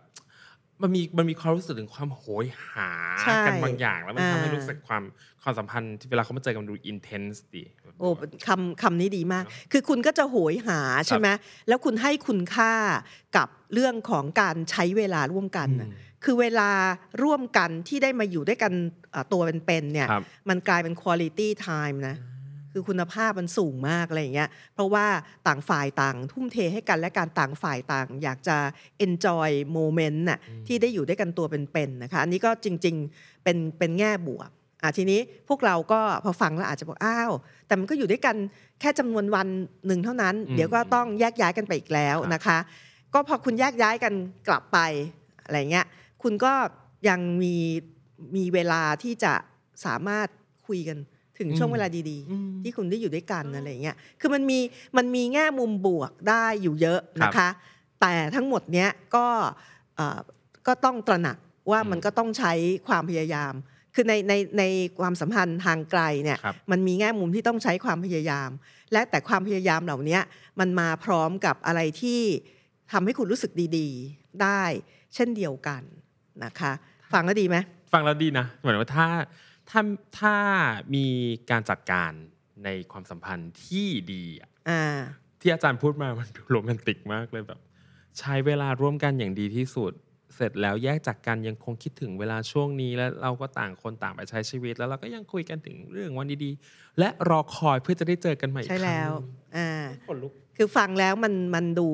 [0.82, 5.02] มันมีมันมีความรู้สึกถึงความโหยหาใช่กันบางอย่าง แล้วมันทำให้อ่ารู้สึกความ
[5.42, 7.64] ความสัมพันธ์ที่เวลาเขามาเจอกันมันดูอินเทนส์ดี
[8.00, 8.08] โอ้
[8.46, 11.28] คำคำนี้ดีมาก คือคุณก็จะโหยหาใช่ไหม
[11.68, 12.72] แล้วคุณให้คุณค่า
[13.36, 15.88] กับเรื่องของการใช้เวลาร่วมกันน่ะ
[16.26, 16.70] คือเวลา
[17.22, 18.72] ร่วมกันที่ได้มาอยู่ด้วยกัน
[19.14, 22.16] อ่าตัวเป็นๆเนี่ยครับมันกลายเป็น quality time นะ
[22.72, 25.06] คือคุณภาพมันสูงมากอะไรอย่างเงี้ยเพราะว่า
[25.46, 28.56] ต่างฝ่ายต่างทุ่มเทให้กันและการต่างฝ่ายต่าง อยากจะ
[29.06, 34.50] enjoy moment น่ะที่ได้อยู่ด้วยกันตัวเป็นๆนะคะอันนี้ก็จริงๆเป็นเป็นแง่บวก
[34.82, 37.32] อะทีนี้พวกเราก็พอฟังแล้วอาจจะบอกอ้าว
[37.66, 38.36] แต่มันก็อยู่ด้วยกัน
[38.80, 39.48] แค่จำนวนวัน
[39.86, 42.58] หนึ่งเท่านั้นอืมเดี๋ยวก็ต้องแยกย้ายกันไปอีกแล้วครับนะคะ
[43.14, 44.12] ก็พอคุณแยกย้ายกัน
[44.48, 44.78] กลับไป
[45.44, 45.86] อะไรเงี้ย
[46.22, 46.52] คุณก็
[47.08, 47.56] ยังมี
[48.36, 49.34] มีเวลาที่จะ
[49.84, 50.28] สามารถ
[50.66, 50.98] คุยกัน
[51.38, 54.58] ถึงช่วงเวลาดีๆอืมที่คุณได้อยู่ด้วยกันอะไรเงี้ย คือมันมี
[54.96, 57.48] มันมีแง่มุมบวกได้อยู่เยอะนะคะ
[58.00, 59.26] แต่ทั้งหมดเนี้ยก็
[59.96, 60.18] เอ่อ
[60.66, 61.38] ก็ต้องตระหนัก
[61.70, 62.52] ว่าอืมมันก็ต้องใช้
[62.88, 63.54] ความพยายาม
[63.94, 64.62] คือในในใน
[65.00, 68.50] ความสัมพันธ์ทางไกลเนี่ยครับมันมีแง่มุมที่ต้องใช้ความพยายาม
[68.92, 70.18] และแต่ความพยายามเหล่านี้
[70.60, 72.20] มันมาพร้อมกับอะไรที่
[72.92, 74.62] ทำให้คุณรู้สึกดี ๆ ได้
[75.14, 75.82] เช่นเดียวกัน
[76.44, 76.72] นะคะ
[77.12, 77.56] ฟังแล้วดีไหม
[77.92, 79.08] ฟังแล้วดีนะ เหมือนว่าถ้า
[79.70, 79.80] ถ้า
[80.20, 80.34] ถ้า
[80.94, 81.06] มี
[81.50, 82.12] การจัดการ
[82.64, 84.98] ในความสัมพันธ์ที่ดีอะอ่า
[85.40, 87.60] ที่อาจารย์พูดมามันดูโรแมนติกมากเลยแบบ
[88.18, 89.92] ใช้เวลาร่วมกันอย่างดีที่สุด
[90.34, 99.68] เสร็จแล้วแยกจากกันยังคงคิดถึงเวลาช่วงนี้ แล้วเราก็ต่างคนต่างไปใช้ชีวิต แล้วเราก็ยังคุยกันถึงเรื่องวันดีๆ และรอคอยเพื่อจะได้เจอกันใหม่อีกใช่แล้วครั้งหนึ่งอ่า
[100.08, 101.88] ขนลุกคือฟังแล้วมันมันดู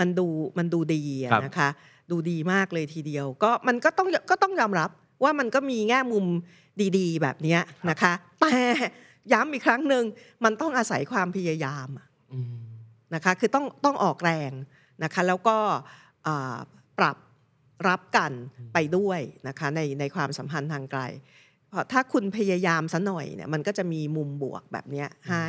[0.00, 0.26] มันดู
[0.58, 1.68] มันดูดีอะครับนะคะ
[2.10, 4.90] ดูดีมากเลยทีเดียว ก็มันก็ต้องก็ต้องยอมรับ
[5.22, 6.26] ว่ามันก็มีแง่มุม
[6.98, 8.54] ดีๆ แบบเนี้ยนะคะ แต่
[9.32, 10.04] ย้ำอีกครั้งหนึ่ง
[10.44, 12.60] มันต้องอาศัยความพยายามอะอืม
[13.14, 14.52] นะคะคือต้องต้องออกแรง
[15.04, 15.56] นะคะแล้วก็
[16.26, 16.56] อ่า
[16.98, 17.16] ปรับ
[17.88, 18.32] รับกัน
[18.74, 21.02] ไปด้วยนะคะในในความสัมพันธ์ทางไกล
[21.68, 25.46] เพราะถ้าคุณพยายามซะหน่อยเนี่ยมันก็จะมีมุมบวกแบบเนี้ยให้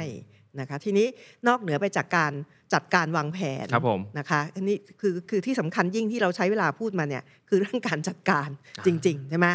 [0.60, 1.08] นะคะทีนี้
[1.48, 2.34] นอกเหนือไปจากการ
[2.74, 8.50] จัดการวางแผนครับผมนะคะอันนี้คือคือที่สำคัญยิ่งที่เราใช้เวลาพูดมาเนี่ยคือเรื่องการจัดการ
[8.86, 9.48] จริงๆใช่ไหม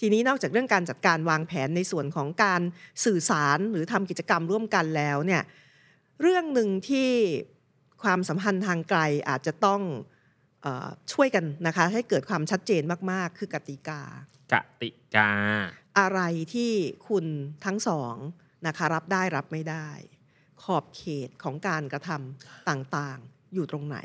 [0.00, 2.62] ทีนี้นอกจากเรื่องการจัดการวางแผนในส่วนของการ
[3.04, 5.42] สื่อสารหรือทำกิจกรรมร่วมกันแล้วเนี่ย
[6.20, 7.10] เรื่องหนึ่งที่
[8.02, 9.80] ความสัมพันธ์ทางไกลอาจจะต้อง
[10.62, 14.02] เออช่วยกันนะคะให้เกิดความชัดเจนมากๆ คือกติกา
[14.52, 15.30] กติกา
[15.98, 16.20] อะไร
[16.54, 16.72] ที่
[17.08, 17.24] คุณ
[17.64, 18.14] ทั้งสอง
[18.66, 19.88] นะคะรับได้รับไม่ได้
[20.62, 23.98] ขอบเขตของการกระทำต่างๆ อยู่ตรงไหน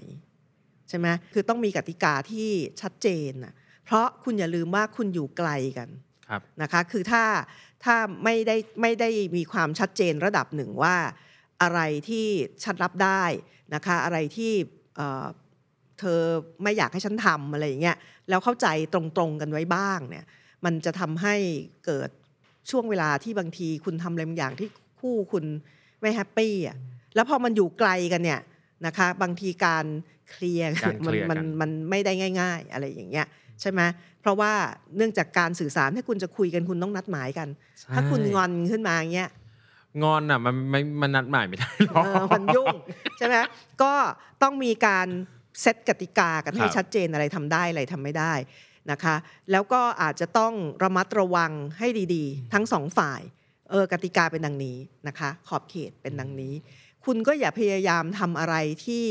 [0.89, 2.49] ใช่ไหมคือต้องมีกติกาที่
[2.81, 3.53] ชัดเจนนะ
[3.85, 5.89] เพราะคุณอย่าลืมว่าคุณอยู่ไกลกัน
[6.27, 7.23] ครับนะคะคือถ้า
[7.83, 10.95] ถ้าไม่ได้ไม่ได้มีความชัดเจนระดับหนึ่งว่า
[11.61, 12.27] อะไรที่
[12.63, 13.23] ฉันรับได้
[13.73, 14.51] นะคะอะไรที่
[14.95, 15.25] เอ่อ
[15.99, 16.19] เธอ
[16.63, 17.97] ไม่อยากให้ฉันทำอะไรอย่างเงี้ย
[18.29, 20.25] แล้วเข้าใจตรงๆกันไว้บ้างเนี่ย
[20.65, 21.35] มันจะทำให้
[21.85, 22.09] เกิด
[22.69, 25.45] ช่วงเวลาที่บางทีคุณทำอะไรบางอย่างที่คู่คุณ
[26.05, 26.77] ไม่แฮปปี้อะ
[27.15, 28.41] แล้วพอมันอยู่ไกลกันเนี่ย
[28.85, 29.85] นะคะบางทีการ
[30.29, 33.27] เคลียร์การเคลียร์มันกันมันไม่ได้ง่าย ๆ อะไรอย่างเงี้ย
[33.61, 33.81] ใช่ไหม
[34.21, 34.51] เพราะว่า
[34.97, 37.47] เนื่องจากการสื่อสารถ้าคุณจะคุยกันคุณต้องนัดหมายกัน
[37.95, 39.29] ถ้าคุณงอนขึ้นมาอย่างเงี้ย
[40.03, 42.75] งอนอะมันไม่มันนัดหมายไม่ได้หรอกเออมันยุ่ง
[43.17, 43.35] ใช่ไหม
[43.81, 43.93] ก็
[44.43, 45.07] ต้องมีการ
[45.61, 48.33] เซตกติกากันให้ครับชัดเจนอะไรทำได้อะไรทำไม่ได้
[48.91, 49.15] นะคะ
[49.51, 53.21] แล้วก็อาจจะต้องระมัดระวังให้ดีๆ ทั้งสองฝ่าย
[53.69, 56.53] เออกติกาเป็นดังนี้นะคะ ขอบเขตเป็นดังนี้
[57.05, 59.05] คุณก็อย่าพยายามทำอะไรที่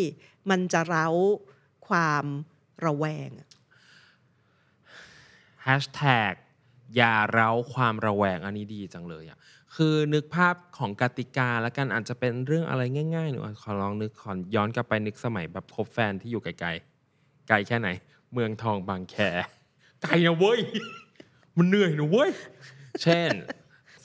[0.51, 1.07] มันจะเร้า
[1.88, 2.25] ความ
[2.87, 3.49] ระแวงอะ
[5.62, 6.33] แฮชแท็ก
[6.97, 9.38] อย่าเร้าความระแวงอันนี้ดีจังเลยอะ
[9.75, 12.83] คือนึกภาพของกติกาแล้วกันอาจจะเป็นเรื่องอะไร
[13.14, 17.88] ง่ายๆหนูขอลองนึกขอย้อนกลับไปนึกสมัยแบบคบแฟนที่อยู่ไกลๆไกลแค่ไหน
[18.33, 19.17] เมืองทองบางแค
[20.03, 20.61] ไกลนะเว้ย
[21.57, 22.31] มันเหนื่อยนะเว้ย
[23.03, 23.31] เช่น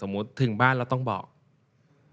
[0.02, 1.26] สมมุติถึงบ้านเราต้องบอก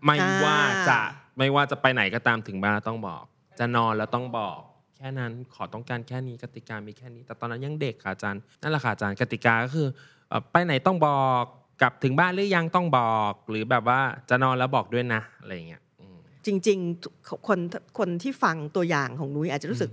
[0.05, 0.99] ไม่อ่าว่าจะ
[1.39, 3.23] ไม่ว่าจะไปไหนก็ตามถึงบ้านเราต้องบอก
[3.59, 4.59] จะนอนแล้วต้องบอก
[4.97, 9.89] แค่นั้นขอต้องการแค่นี้กติกามีแค่นี้ แต่ตอนนั้นยังเด็กค่ะอาจารย์นั่นแหละค่ะอาจารย์กติกาก็คือ
[10.29, 11.43] เอ่อไปไหนต้องบอก
[11.81, 16.79] กลับถึงบ้านหรือยังต้องบอก หรือแบบว่าจะนอนแล้วบอกด้วยนะอะไรอย่างเงี้ยอืมจริง
[17.11, 17.59] ๆ คน
[17.99, 19.91] คนที่ฟังตัวอย่างของนุ้ยอาจจะรู้สึก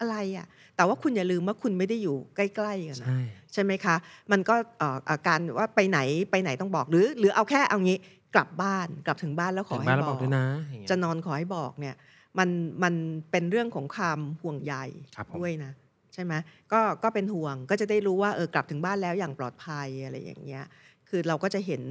[0.00, 3.20] อะไรอะ่ะ แต่ว่าคุณอย่าลืมว่าคุณไม่ได้อยู่ใกล้ๆกันนะใช่
[3.52, 3.96] ใช่ไหมคะ
[4.32, 5.98] มันก็เอ่ออาการว่าไปไหน
[6.30, 7.98] ไปไหนต้องบอก หรือหรือเอาแค่เอางี้
[8.34, 11.94] กลับบ้านกลับถึงบ้านแล้วขอถึงให้บ้านแล้วบบออกกด้วยนะอย่างเงี้ยจะนอนขอให้บอกเนี่ย
[12.38, 12.48] มัน
[12.82, 12.94] มัน
[13.30, 14.74] เป็นเรื่องของความห่วงใย
[15.16, 15.72] ครับผมด้วยนะ
[16.14, 16.32] ใช่ไหม
[16.72, 20.64] ก็ก็เป็นห่วงก็จะได้รู้ว่าเออกลับถึงบ้านแล้วอย่างปลอดภัยอะไรอย่างเงี้ย
[21.08, 21.82] คือเราก็จะเห็น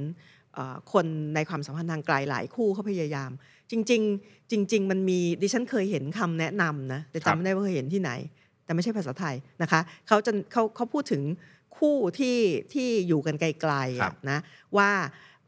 [0.54, 3.30] เอ่อคนในความสัมพันธ์ทางไกลหลายคู่เขาพยายาม
[3.70, 8.10] จริง ๆ จริง ๆ มันมีดิฉันเคยเห็นคำแนะนำนะแต่ครับจำไม่ได้ว่าเคยเห็นที่ไหน
[8.64, 11.22] แต่ไม่ใช่ภาษาไทยนะคะเขาจะเขาเขาพูดถึง
[11.78, 12.38] คู่ที่
[12.74, 14.38] ที่อยู่กันไกลๆครัอะบนะ
[14.76, 14.90] ว่า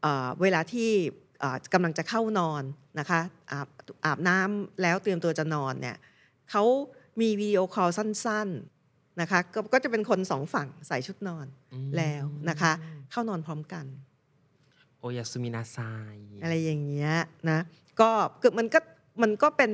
[0.01, 0.91] เอ่อเวลาที่
[1.39, 2.63] เอ่อกำลังจะเข้านอน
[2.99, 3.19] นะคะ
[3.51, 3.67] อาบ
[4.05, 5.97] อาบน้ำแล้วเตรียมตัวจะนอนเนี่ย
[6.51, 6.63] เขา
[7.21, 12.71] มีวิดีโอคอลสั้นๆนะคะกก็จะเป็นคนสองฝั่งใส่ชุดนอนอืมแล้วนะคะ
[13.11, 13.85] เข้านอนพร้อมกัน
[14.99, 15.77] โอยาสุมินาไซ
[16.43, 17.13] อะไรอย่างเงี้ย
[17.49, 17.59] นะ
[17.99, 18.09] ก็
[18.41, 18.79] คือมันก็
[19.21, 19.71] มันก็เป็น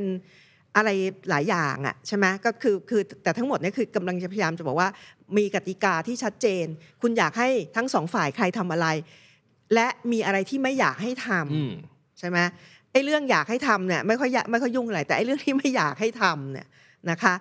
[0.75, 0.89] อะไร
[1.29, 4.89] หลายอย่างอะใช่ไหมก็คือคือแต่ทั้งหมดเนี่ยคือกำลังจะพยายามจะบอกว่า
[5.37, 6.65] มีกติกาที่ชัดเจน
[7.01, 8.87] คุณอยากให้ทั้งสองฝ่ายใครทำอะไร
[9.73, 11.73] และมีอะไรที่ไม่อยากให้ทำอืม
[12.19, 12.39] ใช่ไหม
[12.91, 16.67] ไอ้เรื่องอยากให้ทำเนี่ยไม่ค่อยอยากไม่ค่อยยุ่งอะไรแต่ไอ้เรื่องที่ไม่อยากให้ทำเนี่ย
[17.09, 17.33] นะคะ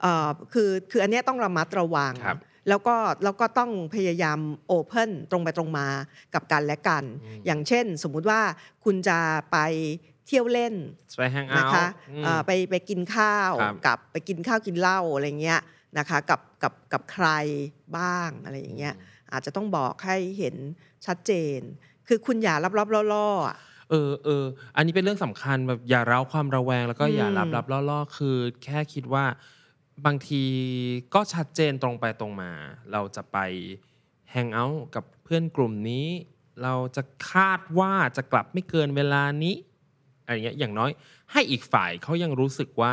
[0.00, 5.86] เอ่อคือคืออันเนี้ยต้องระมัดระวังครับแล้วก็แล้วก็ต้องพยายามโอเพนตรงไปตรงมา
[6.34, 8.40] กับกันและกันอืมอย่างเช่น สมมุติว่า
[8.84, 9.18] คุณจะ
[9.52, 9.58] ไป
[10.28, 10.74] เที่ยวเล่น
[11.18, 15.60] ไปแฮงเอานะคะท์อืมเอ่อไปไปกินข้าวครับกับไปกินข้าวกินเหล้าอะไรเงี้ย
[15.98, 17.26] นะคะกับกับกับใคร
[17.96, 18.94] บ้างอะไรอย่างเงี้ย
[19.32, 20.56] อาจจะต้องบอกให้เห็น
[21.06, 21.60] ชัดเจน
[22.08, 23.56] คือคุณอย่ารับรับๆล่อๆอะ
[23.90, 24.44] เออเออ
[24.76, 29.24] อันนี้เป็นเรื่องสำคัญแบบอย่าเร้าความระแวงแล้วก็อืมอย่ารับรับล่อๆ คือแค่คิดว่า
[30.06, 30.44] บางที
[31.14, 32.52] ก็ชัดเจนตรงไปตรงมา
[32.92, 33.38] เราจะไป
[34.30, 36.06] แฮงเอาท์กับเพื่อนกลุ่มนี้
[36.62, 39.54] เราจะคาดว่าจะกลับไม่เกินเวลานี้
[40.28, 40.90] อะไรเงี้ยอย่างน้อย
[41.32, 42.92] ให้อีกฝ่ายเขายังรู้สึกว่า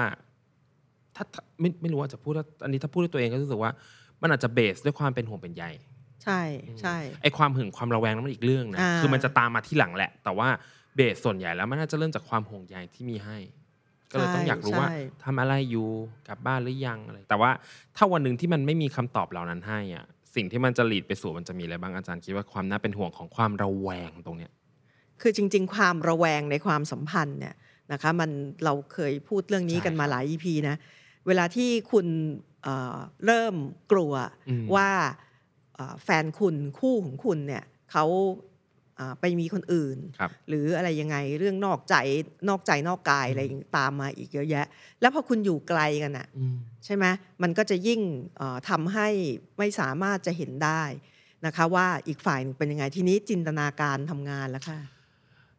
[1.15, 3.71] ถ้าถ้าไม่ไม่รู้ว่าจะพูดว่าอันนี้ถ้าพูดด้วยตัวเองก็รู้สึกว่า
[4.21, 5.63] มันอาจจะเบสด้วยความเป็นห่วงเป็นใย
[6.23, 6.41] ใช่
[6.81, 10.47] ใช่ไอความหึงความระแวงนั้นมันอีกเรื่องนะอ่าคือมันจะตามมาที่หลังแหละ แต่ว่า
[10.95, 13.37] เบสส่วนใหญ่แล้วมันน่าจะเริ่มจากความห่วงใยที่มีให้
[14.11, 15.87] ก็เลยต้องอยากรู้ว่าใช่ทำอะไรอยู่
[16.27, 17.51] กลับบ้านหรือยังอะไรแต่ว่า
[17.95, 24.51] ถ้าวันหนึ่งที่มันไม่มีคำตอบเหล่านั้นให้อะสิ่งที่มันจะหลีดไปสู่มันจะมีอะไรบ้างอาจารย์คิดว่าความน่าเป็นห่วงของความระแวงตรงเนี้ย
[25.21, 27.55] คือจริง ๆ ความระแวงในความสัมพันธ์เนี่ย
[27.91, 28.29] นะคะมัน
[28.63, 30.75] เราเคยพูดเรื่องนี้ใช่กันมาครับหลาย EP นะ
[31.27, 32.07] เวลาที่คุณ
[32.63, 33.55] เอ่อเริ่ม
[33.91, 34.13] กลัว
[34.49, 34.89] อืมว่า
[35.75, 38.05] เอ่อแฟนคุณคู่ของคุณเนี่ยเขา
[38.97, 41.95] เอ่อไปมีคนอื่นครับหรืออะไรยังไงเรื่องนอกใจ
[42.49, 43.41] นอกใจนอกกายอะไร
[43.77, 44.65] ตามมาอีกเยอะแยะ
[45.01, 47.05] แล้วพอคุณอยู่ไกลกันอะอืมใช่ไหม
[47.41, 48.01] มันก็จะยิ่ง
[48.37, 49.07] เอ่อทำให้
[49.57, 50.83] ไม่สามารถจะเห็นได้
[51.45, 54.79] นะคะ ว่าอีกฝ่ายหนึ่งเป็นยังไงทีนี้จินตนาการทำงานแล้วค่ะ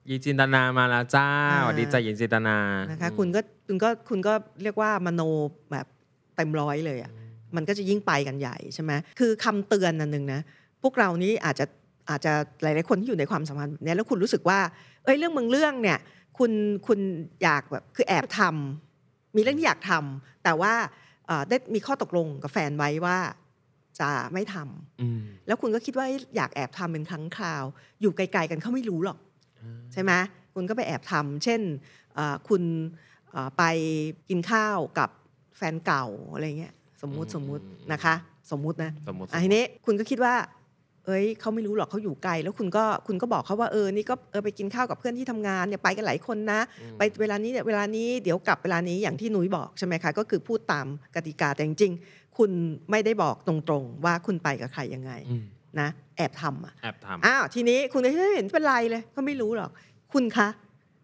[0.09, 2.57] ยีจินตนามาแล้วจ้าอ่าสวัสดีจ้ายีจินตนา
[2.91, 5.21] นะคะอืมคุณก็คุณก็คุณก็เรียกว่ามโน
[5.73, 5.87] แบบ
[6.37, 7.13] เต็มร้อยเลยอะ่ะ
[7.57, 10.41] มันก็จะยิ่งไปกันใหญ่ใช่ไหมคือคำเตือนอันหนึ่งนะ
[10.83, 11.67] พวกเรานี้อาจจะ
[12.11, 14.59] อาจจะหลายๆคนที่อยู่ในความสัมพันธ์แบบเนี้ยแล้วคุณรู้สึกว่า
[15.05, 15.99] เอ้ยเรื่องบางเรื่องเนี่ย
[16.39, 16.53] คุณ
[16.87, 16.99] คุณ
[17.43, 20.73] อยากแบบคือแอบทำมีเรื่องที่อยากทำแต่ว่า
[21.27, 23.19] เอ่อได้มีข้อตกลงกับแฟนไว้ว่า
[24.01, 27.65] จะไม่ทำอืมแล้วคุณก็คิดว่าอยากแอบทำเป็นครั้งคราว
[28.01, 29.19] อยู่ไกลๆกันเขาไม่รู้หรอก
[29.93, 30.13] ใช่ไหม
[30.55, 31.61] คุณก็ไปแอบทำเช่น
[32.15, 32.63] เอ่อคุณ
[33.31, 33.63] เอ่อไป
[34.29, 35.11] กินข้าวกับ
[35.57, 38.15] แฟนเก่าอะไรเงี้ยสมมุติอืมสมมุตินะคะ
[38.51, 40.35] สมมุตินะสมมติอะทีนี้คุณก็คิดว่า
[41.07, 52.51] เอ้ยเขาไม่รู้หรอกเขาอยู่ไกล แล้วคุณก็คุณก็บอกเขาว่าเออนี่ก็เออไปกินข้าวกับเพื่อนที่ทำงานเนี่ยไปกันหลายคนนะอืมไปเวลานี้เนี่ยเวลานี้เดี๋ยวกลับเวลานี้อย่างที่นุ้ยบอกใช่ไหมคะก็คือพูดตามกติกาแต่จริงๆคุณ
[52.91, 55.45] ไม่ได้บอกตรงๆ ว่าคุณไปกับใครยังไงอืม
[55.81, 59.71] นะแอบทำอะแอบทอ้าวทีนี้คุณก็ไม่เห็นเป็นไรเลยก็ไม่รู้หรอก
[60.13, 60.49] คุณคะ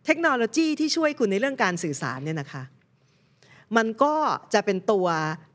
[0.06, 2.62] เทคโนโลยีที่ช่วยคุณในเรื่องการสื่อสารเนี่ยนะคะ
[3.76, 4.14] มันก็
[4.54, 5.06] จะเป็นตัว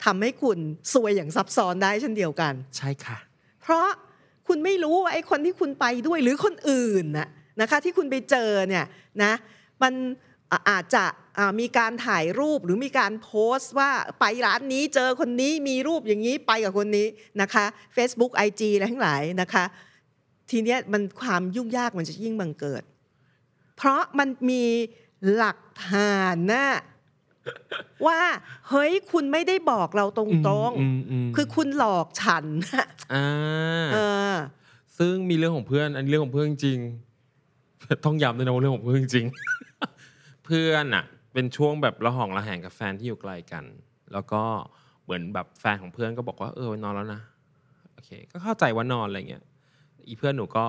[0.06, 0.60] ทำให้คุณ
[0.94, 3.18] ซวยอย่างซับซ้อนได้เช่นเดียวกันำใช่ค่ะ
[3.62, 3.88] เพราะ
[4.48, 7.28] คุณไม่รู้ว่าไอ้คนที่คุณไปด้วยหรือคนอื่นน่ะ
[7.62, 8.86] นะคะ ที่คุณไปเจอเนี่ย
[9.24, 9.34] นะ
[9.84, 9.94] มัน
[10.52, 11.06] อะอาจจะ
[11.38, 17.08] อ่ามีการถ่ายรูปหรือมีการโพสต์ว่าไปร้านนี้เจอคนนี้มีรูปอย่างนี้ไปกับคนนี้
[17.42, 19.66] นะคะ Facebook IG อะไรทั้งหลายนะคะ
[20.50, 22.84] ทีเนี้ยมันความยุ่งยากมันจะยิ่งบังเกิด
[23.78, 24.66] เพราะมันมี
[25.36, 26.68] หลักฐานนะ
[28.08, 28.22] ว่า
[28.70, 30.30] เฮ้ยคุณไม่ได้บอกเราตรง
[30.80, 33.28] อืมอืมๆคือคุณหลอกฉันนะอ่า
[33.94, 33.98] เอ
[34.32, 34.34] อ
[34.98, 36.80] ซึ่งมีเรื่องของเพื่อน อันนี้เรื่องของเพื่อนจริง
[38.06, 39.26] ต้องย้ำด้วยนะว่าเรื่องของเพื่อนจริง
[40.48, 43.64] เพื่อนอะเป็นช่วงแบบระหองระแหงกับแฟนที่อยู่ไกลกัน
[44.14, 44.42] แล้วก็
[45.04, 47.22] เหมือนแบบแฟนของเพื่อนก็บอกว่าเออนอนแล้วนะ
[47.94, 49.44] โอเคก็เข้าใจว่านอนอะไรเงี้ย
[50.08, 50.66] อีเพื่อนหนูก็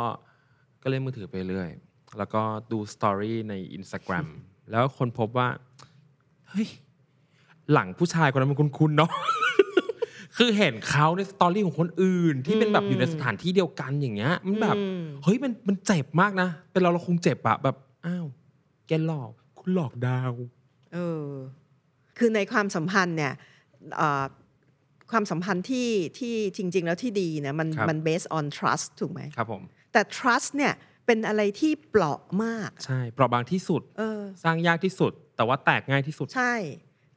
[0.82, 1.70] ก็เล่นมือถือไปเรื่อย
[2.18, 4.26] แล้วก็ดูสตอรี่ในอินสตาแกรม
[4.70, 5.48] แล้วคนพบว่า
[6.48, 6.68] เฮ้ย
[7.72, 9.10] หลังผู้ชายคนนั้นมันคุ้นๆเนาะ
[10.36, 18.26] คือเห็นเขาในสตอรี่ของคนอื่น ที่เป็นแบบอยู่ในสถานที่เดียวกันอย่างเงี้ย มันแบบอืมเฮ้ยมันมันเจ็บมากนะ เป็นเราเราคงเจ็บอะแบบอ้าว
[18.86, 20.32] แกหลอกคุณ หลอกดาว
[20.94, 21.26] เออ
[22.18, 23.32] คือในความสัมพันธ์เนี่ย
[23.96, 24.24] เอ่อ
[25.10, 30.72] ความสัมพันธ์ที่ที่จริง ๆ แล้วที่ดีเนี่ยมันครับมัน based on trust ถูกไหมครับผมแต่ trust เนี่ย
[31.06, 36.54] เป็นอะไรที่เปราะมาก ใช่เปราะบางที่สุดเออสร้างยากที่สุด แต่ว่าแตกง่ายที่สุดใช่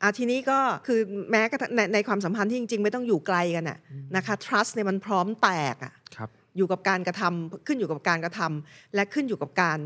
[0.02, 1.00] อะทีนี้ก็คือ
[1.32, 3.80] แม้กระทั่งในในความสัมพันธ์ที่จริง ๆ ไม่ต้องอยู่ไกลกันน่ะ
[4.16, 9.80] นะคะ trust เนี่ยมันพร้อมแตกอะครับอยู่กับการกระทำขึ้นอยู่กับการกระทำและขึ้นอยู่กับการ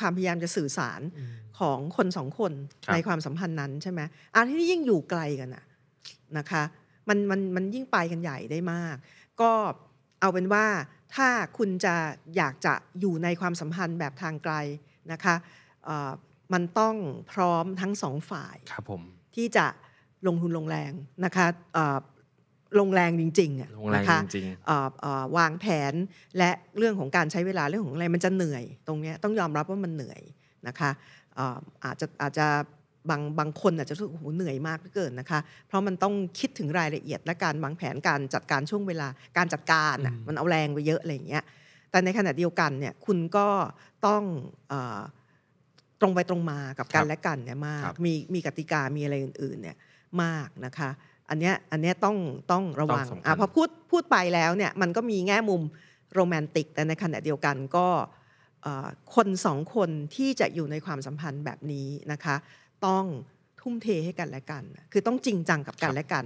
[0.00, 1.00] ความพยายามจะสื่อสาร
[1.58, 2.52] ของคนสองคน
[2.86, 4.00] ครับในความสัมพันธ์นั้นใช่ไหม
[4.34, 5.64] อันที่นี่ยิ่งอยู่ไกลกันอะ
[6.38, 6.62] นะคะ
[7.08, 8.96] มันมันมันยิ่งไปกันใหญ่ได้มาก
[9.40, 9.50] ก็
[10.20, 10.66] เอาเป็นว่า
[11.14, 11.94] ถ้าคุณจะ
[12.36, 14.54] อยากจะอยู่ในความสัมพันธ์แบบทางไกล
[15.12, 15.34] นะคะ
[15.84, 16.10] เอ่อ
[16.52, 16.94] มันต้อง
[17.32, 19.02] พร้อมทั้งสองฝ่ายครับผม
[19.36, 19.66] ที่จะ
[20.26, 20.92] ลงทุนลงแรง
[21.24, 21.98] นะคะเอ่อ
[22.80, 25.94] ลงแรงจริงๆอะลงแรงนะคะจริงเอ่อเอ่อวางแผน
[26.38, 30.22] และเรื่องของการใช้เวลาเรื่องของอะไรมันจะเหนื่อยตรงเนี้ยต้องยอมรับว่ามันเหนื่อย
[30.68, 30.90] นะคะ
[31.27, 32.46] เอ่ออาจจะอาจจะ
[33.10, 41.42] บางบางคนอาจจะรู้สึกโอ้โหเหนื่อยมากเหลือเกินนะคะ เพราะมันต้องคิดถึงรายละเอียดและการวางแผนการจัดการช่วงเวลาการจัดการอะอืมมันเอาแรงไปเยอะอะไรอย่างเงี้ย
[41.90, 43.46] แต่ในขณะเดียวกันเนี่ยคุณก็
[44.06, 44.22] ต้อง
[44.68, 45.00] เอ่อ
[46.00, 49.76] ตรงไปตรงมากับกันและกันเนี่ยมากครับมีมีกติกามีอะไรอื่นๆเนี่ย
[50.22, 50.90] มากนะคะ
[51.30, 52.16] อันเนี้ยอันเนี้ยต้อง
[52.52, 55.62] ต้องระวังต้องสำคัญอะพอพูดพูดไปแล้วเนี่ยมันก็มีแง่มุม
[56.14, 58.17] โรแมนติกแต่ในขณะเดียวกันก็เอ่อ
[59.14, 62.36] คนสองคนที่จะอยู่ในความสัมพันธ์แบบนี้นะคะ
[62.86, 63.04] ต้อง
[63.60, 66.24] ทุ่มเทให้กันและกัน คือต้องจริงจังกับกันและกัน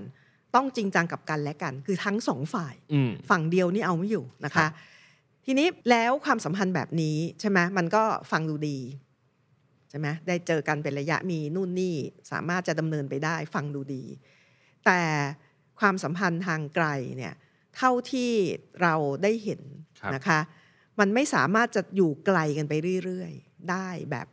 [0.55, 4.71] ต้องจริงจังกับกันและกัน คือทั้งสองฝ่ายอืมฝั่งเดียวนี่เอาไม่อยู่นะครัคะบ
[5.47, 8.79] ทีนี้แล้วความสัมพันธ์แบบนี้ใช่ไหมมันก็ฟังดูดี
[9.91, 11.95] ใช่ไหมได้เจอกันเป็นระยะมีนู่นนี่
[12.31, 14.03] สามารถจะดำเนินไปได้ฟังดูดี
[14.85, 15.01] แต่
[15.81, 17.35] ความสัมพันธ์ทางไกลเนี่ย
[17.77, 18.31] เท่าที่
[18.83, 19.61] เราได้เห็น
[20.01, 20.39] ครับนะคะ
[21.01, 22.73] มันไม่สามารถจะอยู่ไกลกันไป
[23.05, 24.27] เรื่อยๆ ได้แบบ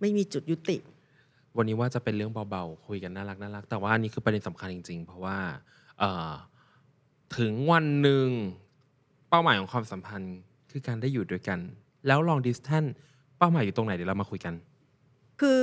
[0.00, 0.78] ไม่มีจุดยุติ
[1.56, 5.36] วันนี้ว่าจะเป็นเรื่องเบาๆ คุยกันน่ารักน่ารัก แต่ว่าอันนี้คือประเด็นสำคัญจริง ๆ เพราะว่า
[5.98, 6.32] เอ่อ
[7.38, 8.28] ถึงวันหนึ่ง
[9.28, 10.36] เป้าหมายของความสัมพันธ์
[10.70, 11.58] คือการได้อยู่ด้วยกัน
[12.06, 12.90] แล้ว long distance
[13.38, 14.54] เป้าหมายอยู่ตรงไหนเดี๋ยวเรามาคุยกัน
[15.40, 15.58] คือ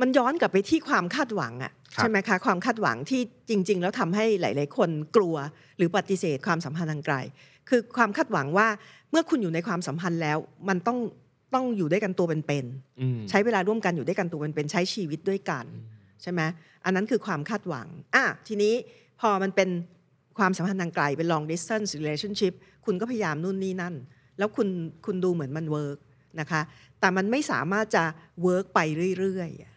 [0.00, 5.36] มันย้อนกลับไปที่ความคาดหวังอะครับใช่ไหมคะความคาดหวังที่จริง ๆ แล้วทำให้หลาย ๆ คนกลัว
[5.76, 7.16] หรือปฏิเสธความสัมพันธ์ทางไกล
[7.68, 8.68] คือความคาดหวังว่า
[9.10, 10.98] เมื่อคุณอยู่ในความสัมพันธ์แล้ว มันต้อง
[11.54, 12.64] ต้องอยู่ด้วยกันตัวเป็น
[13.00, 15.66] อืมๆใช้เวลาร่วมกันอยู่ด้วยกันตัวเป็นๆใช้ชีวิตด้วยกัน
[16.22, 16.40] ใช่ไหม
[16.84, 18.74] อันนั้นคือความคาดหวังอะทีนี้
[19.20, 19.68] พอมันเป็น
[20.38, 22.52] ความสัมพันธ์ทางไกลเป็น long distance relationship
[22.84, 23.94] คุณก็พยายามนู่นนี่นั่น
[24.38, 24.68] แล้วคุณ
[25.06, 25.98] คุณดูเหมือนมัน work
[26.40, 26.60] นะคะ
[27.00, 28.04] แต่มันไม่สามารถจะ
[28.42, 28.80] work ไป
[29.18, 29.74] เรื่อยๆอะ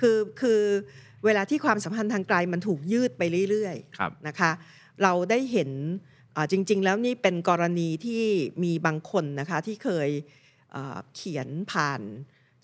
[0.00, 0.60] คือคือ
[1.24, 4.50] เวลาที่ความสัมพันธ์ทางไกลมันถูกยืดไปเรื่อยๆครับนะคะ
[5.02, 6.17] เราได้เห็นอ่า
[6.52, 8.24] จริง ๆ แล้วนี่เป็นกรณีที่
[8.64, 10.08] มีบางคนนะคะที่เคย
[10.72, 12.00] เอ่อเขียนผ่าน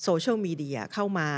[0.03, 1.29] โซเชียลมีเดียเข้ามา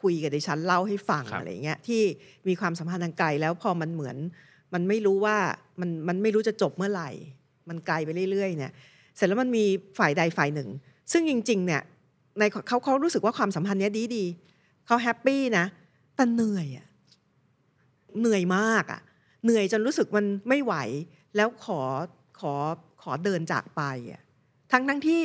[0.00, 2.02] คุยกับดิฉันเล่าให้ฟังครับอะไรเงี้ยที่
[2.48, 4.16] มีความสัมพันธ์ทางไกลแล้วพอมันเหมือน
[4.74, 5.36] มันไม่รู้ว่า
[5.80, 7.10] มันมันไม่รู้จะจบเมื่อไหร่
[7.68, 8.72] มันไกลไปเรื่อย ๆ เนี่ย
[9.16, 9.64] เสร็จแล้วมันมี
[9.98, 10.68] ฝ่ายใดฝ่ายหนึ่ง
[11.12, 11.82] ซึ่งจริง ๆ เนี่ย
[12.38, 15.64] ในเขาเขารู้สึกว่าความสัมพันธ์เนี้ยดีดีๆเขา happy นะ
[16.16, 16.86] แต่เหนื่อยอะ
[18.20, 19.00] เหนื่อยมากอะ
[19.44, 20.74] เหนื่อยจนรู้สึกมันไม่ไหว
[21.36, 21.80] แล้วขอ
[22.40, 22.54] ขอ
[23.02, 24.22] ขอเดินจากไปอะ
[24.72, 25.22] ทั้งทั้งที่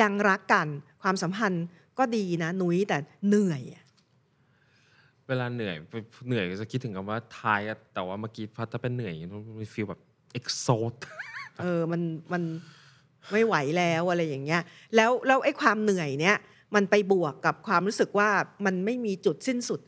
[0.00, 0.66] ยังรักกัน
[1.02, 1.66] ความสัมพันธ์
[1.98, 2.96] ก็ดีนะนุ้ยแต่
[3.28, 3.84] เหนื่อยอะ
[5.28, 5.74] เวลาเหนื่อย
[6.26, 10.00] เหนื่อยก็จะคิดถึงคำว่าทายอะแต่ว่าเมื่อกี้พัดถ้าเป็นเหนื่อยอย่างนี้มันมีฟีลแบบ
[10.38, 10.96] exhaust
[11.60, 12.42] เออมันมัน
[13.32, 14.62] ไม่ไหวแล้วอะไรอย่างเงี้ย
[14.96, 16.36] แล้วแล้วไอ้ความเหนื่อยเนี้ย
[16.74, 18.30] มันไปบวกกับความรู้สึกว่า
[18.66, 19.80] มันไม่มีจุดสิ้นสุด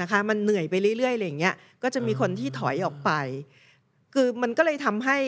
[0.00, 3.12] นะคะ มันเหนื่อยไปเรื่อยๆอะไรอย่างเงี้ยก็จะมีคนที่ถอยออกไป
[4.18, 5.18] คือมันก็เลยทำให้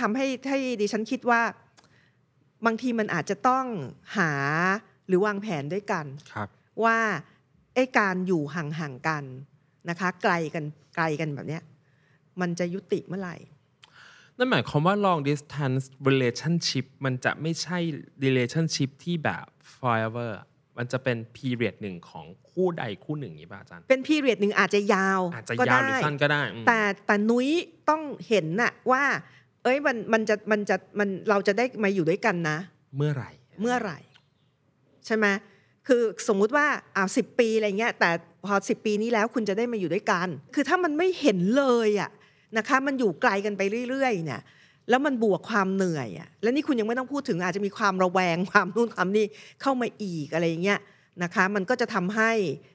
[0.00, 1.42] ทำให้ให้ดิฉันคิดว่า
[2.66, 3.64] บางทีมันอาจจะต้อง
[4.16, 4.32] หา
[5.06, 6.48] หรือวางแผนด้วยกันครับ
[6.84, 6.98] ว่า
[7.74, 9.24] ไอ้การอยู่ห่างๆกัน
[9.90, 10.64] นะคะ ไกลกัน
[10.96, 11.62] ไกลกันแบบเนี้ย
[12.40, 13.36] มันจะยุติเมื่อไหร่
[14.36, 17.78] นั่นหมายความว่า long distance relationship มันจะไม่ใช่
[18.24, 20.30] relationship ที่แบบ forever
[20.76, 27.48] มันจะเป็น period หนึ่งของ คู่ใดคู่หนึ่งอย่างนี้ป่ะอาจารย์ เป็นพีเรียดหนึ่งอาจจะยาวอาจจะก็ยาวหได้รือสั้นก็ได้อืมแต่แต่นุ้ย
[27.88, 29.02] ต้องเห็นน่ะว่า
[29.64, 32.58] เอ้ยมันมันจะมันจะมันเราจะได้มาอยู่ด้วยกันนะ
[32.96, 33.98] เมื่อไหร่ เมื่อไหร่
[35.06, 35.26] ใช่ไหม
[35.88, 38.10] คือสมมุติว่าอ่าสิปีอะไรเงี้ย แต่
[38.46, 42.10] พอสิปีนี้แล้วคุณจะได้มาอยู่ด้วยกัน คือถ้ามันไม่เห็นเลยอะ
[42.56, 44.42] นะคะ มันอยู่ไกลกันไปเรื่อยๆ เนี่ย
[44.90, 49.26] แล้วมันบวกความเหนื่อยอะแล้วนี่คุณยังไม่ต้องพูดถึงอาจจะมีความระแวงความนู่นความนี่
[49.62, 50.78] เข้ามาอีกอะไรอย่างเงี้ย
[51.22, 52.30] นะคะมันก็จะทำให้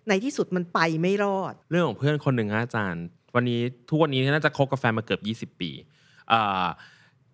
[0.10, 5.72] ในที่สุดมันไปไม่รอด เรื่องของเพื่อนคนหนึ่งอาจารย์ วันนี้ทุกวันนี้น่าจะคบกับแฟนมาเกือบ 20 ปี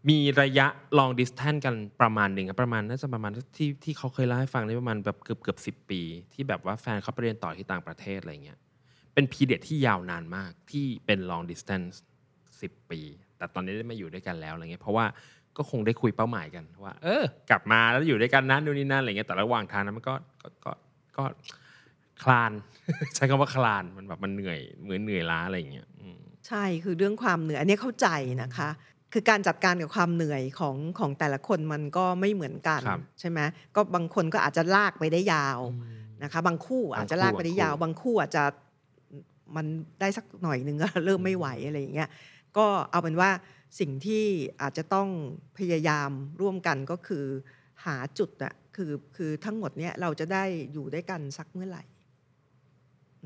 [0.09, 6.01] มีระยะ long distance กันประมาณหนึ่งครับประมาณน่าจะประมาณที่ที่เขาเคยเล่าให้ฟังได้ประมาณแบบเกือบเกือบสิปี
[6.33, 8.59] ที่แบบว่าแฟนเขาไปเรียนต่อที่ต่างประเทศอะไรเงี้ย
[9.13, 11.95] เป็นพีเดียที่ยาวนานมากที่เป็น long distance
[12.41, 12.99] 10 ปี
[13.37, 15.05] แต่ตอนนี้ได้มาอยู่ด้วยกันแล้วอะไรเงี้ยเพราะว่า
[15.57, 20.13] ก็คงได้คุยเป้าหมายกันว่า เออ กลับมาแล้วอยู่ด้วยกันนะนู่นนี่นั่นอะไรเงี้ยแต่ระหว่างทางนั้นมันก็
[20.65, 20.71] ก็
[21.17, 21.26] ก็ก็
[22.23, 22.52] คลาน
[23.15, 28.08] ใช้คำว่าคลานมันแบบมันเหนื่อยเหมือนเหนื่อยล้าอะไรอย่างเงี้ยอืมใช่คือเรื่องความเหนื่อยอันนี้เข้าใจ
[28.41, 28.69] นะคะ
[29.13, 33.39] คือการจัดการกับความเหนื่อยของของแต่ละคนมันก็ไม่เหมือนกันครับใช่ไหม
[33.76, 35.60] ก็บางคนก็อาจจะลากไปได้ยาว
[36.23, 38.43] นะคะ บางคู่อาจจะลากไปได้ยาว บาบางงคู่คู่อาจจะ
[39.56, 39.65] มัน
[39.99, 42.10] ได้สักหน่อยหนึ่งก็เริ่มไม่ไหวอะไรอย่างเงี้ย
[42.58, 43.30] ก็เอาเป็นว่า
[43.80, 44.26] สิ่งที่
[44.62, 45.08] อาจจะต้อง
[45.58, 46.10] พยายาม
[46.41, 47.26] ร่วมกันก็คือ
[47.86, 51.83] หาจุดอะ คือคือทั้งหมดเนี้ยเราจะได้อยู่ด้วยกันสักเมื่อไหร่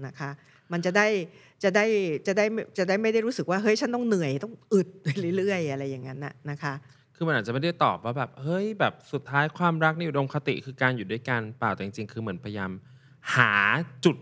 [0.05, 0.29] นะคะ
[0.71, 1.07] มันจะได้
[1.63, 1.86] จะได้
[2.27, 2.45] จะได้
[2.77, 5.07] จะได้ไม่ได้รู้สึกว่าเฮ้ยฉันต้องเหนื่อยต้องอึดไป
[5.38, 6.73] เรื่อยๆ อะไรอย่างนั้นน่ะนะคะ
[7.15, 12.71] คือมันอาจจะไม่ได้ตอบว่าแบบเฮ้ยแบบสุดท้ายความรักในอุดมคติคือการอยู่ด้วยกันเปล่าแต่จริงๆ คือเหมือนพยายาม
[13.36, 13.53] หา
[14.05, 14.17] จุด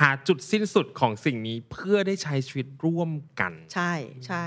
[0.00, 3.92] หาจุดสิ้นสุดของสิ่งนี้เพื่อได้ใช้ชีวิตร่วมกัน ใช่
[4.26, 4.46] ใช่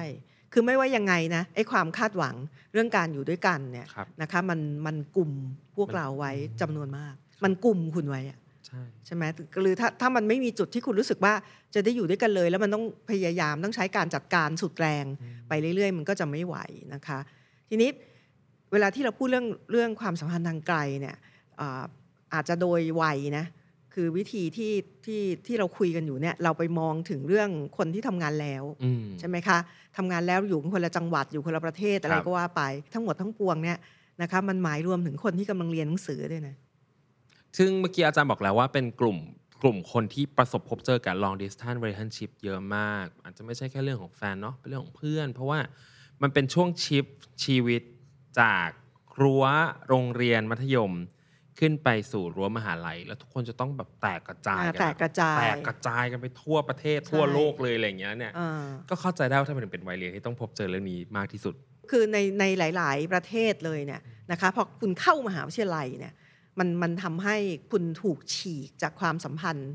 [0.54, 2.36] คือไม่ว่ายังไงนะไอ้ความคาดหวัง
[2.74, 5.32] เรื่องการอยู่ด้วยกันเนี่ยครับนะคะมันมันกลุ่ม
[5.76, 6.32] พวกเราไว้
[6.62, 8.38] จำนวนมาก มันกลุ่มคุณไว้อะ
[8.68, 9.24] ใช่ใช่ไหม
[9.62, 11.34] หรือถ้าถ้ามันไม่มีจุดที่คุณรู้สึกว่า
[11.74, 15.06] จะได้อยู่ด้วยกันเลย แล้วมันต้องพยายามต้องใช้การจัดการสุดแรง
[15.50, 16.58] ไปเรื่อย ๆ มันก็จะไม่ไหว
[16.94, 17.20] นะคะ
[17.70, 17.90] ทีนี้
[18.72, 21.16] เวลาที่เราพูดเรื่องเรื่องความสัมพันธ์ทางไกลเนี่ย
[21.60, 21.84] อ่า
[22.34, 23.46] อาจจะโดยวัยนะ
[23.94, 24.74] คือวิธีที่
[25.06, 29.58] ที่ที่เราคุยกันอยู่เนี่ยเราไปมองถึงเรื่องคนที่ทำงานแล้วอืมใช่ไหมคะ
[29.98, 32.62] ทำงานแล้วอยู่คนละจังหวัดอยู่คนละประเทศอะไรครับก็ว่าไป
[32.94, 33.78] ทั้งหมดทั้งปวงเนี่ย
[34.22, 36.56] นะคะมันหมายรวมถึงคนที่กำลังเรียนหนังสือด้วยนะ
[37.58, 39.18] ซึ่งเมื่อกี้อาจารย์บอกแล้วว่าเป็นกลุ่ม
[39.62, 45.60] กลุ่มคนที่ประสบพบเจอกับ long distance relationship เยอะมาก อาจจะไม่ใช่แค่เรื่องของแฟนเนาะเป็นเรื่องของเพื่อน เพราะว่า
[46.22, 47.06] มันเป็นช่วงชิป
[47.44, 47.82] ชีวิต
[48.42, 48.70] จาก
[49.22, 49.46] รั้ว
[49.88, 50.92] โรงเรียนมัธยม
[51.60, 61.56] ขึ้นไปสู่รั้วมหาลัย แล้วทุกคนจะต้องแบบแตกกระจายอ่ากัแตกกระจายแตกกระจายกันไปทั่วประเทศทั่วโลกเลยอะไรอย่างเงี้ยเนี่ยอ่าก็เข้าใจได้ว่าถ้ามันเป็นวัยเรียนที่ต้องพบเจอเรื่องนี้มากที่สุด
[61.92, 66.14] คือในในหลาย ๆ ประเทศเลยเนี่ยนะคะพอคุณเข้ามหาวิทยาลัยเนี่ย
[66.60, 67.38] มันมันทำให้
[67.72, 69.72] คุณถูกฉีกจากความสัมพันธ์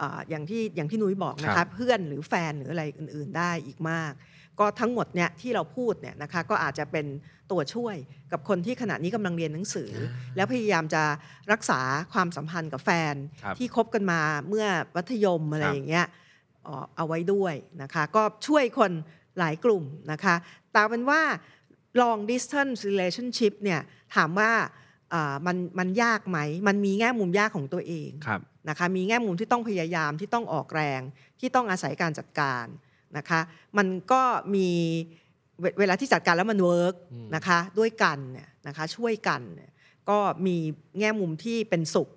[0.00, 4.12] อ่าอย่างที่อย่างที่นุ้ยบอกนะครัคะบเพื่อนหรือแฟนหรืออะไรอื่น ๆ ได้อีกมาก
[4.60, 7.06] ก็ทั้งหมดเนี่ยที่เราพูดเนี่ยนะคะก็อาจจะเป็น
[7.50, 7.96] ตัวช่วย
[8.32, 9.90] กับคนที่ขณะนี้กำลังเรียนหนังสือ
[10.36, 11.02] แล้วพยายามจะ
[11.52, 11.80] รักษา
[12.12, 16.06] ความสัมพันธ์กับแฟนครับที่คบกันมาเมื่อมัธยมอะไรครับอย่างเงี้ย
[16.64, 18.92] เอ่อเอาไว้ด้วยนะคะก็ช่วยคน
[19.38, 20.34] หลายกลุ่มนะคะ
[20.72, 21.22] แต่เป็นว่า
[22.00, 23.80] long distance relationship เนี่ย
[24.14, 24.50] ถามว่า
[25.14, 26.38] อ่ามันมันยากไหม
[26.68, 31.00] มันมีแง่มุมยากของตัวเองครับนะคะมีแง่มุมที่ต้องพยายามที่ต้องออกแรง
[31.40, 32.66] ที่ต้องอาศัยการจัดการ
[33.16, 33.40] นะคะ
[33.78, 34.22] มันก็
[34.54, 34.68] มี
[35.60, 39.70] เวเวลาที่จัดการแล้วมัน work อืมนะคะด้วยกันเนี่ยนะคะช่วยกันเนี่ย
[40.08, 40.56] ก็มี
[40.98, 42.08] แง่มุมที่เป็นสุข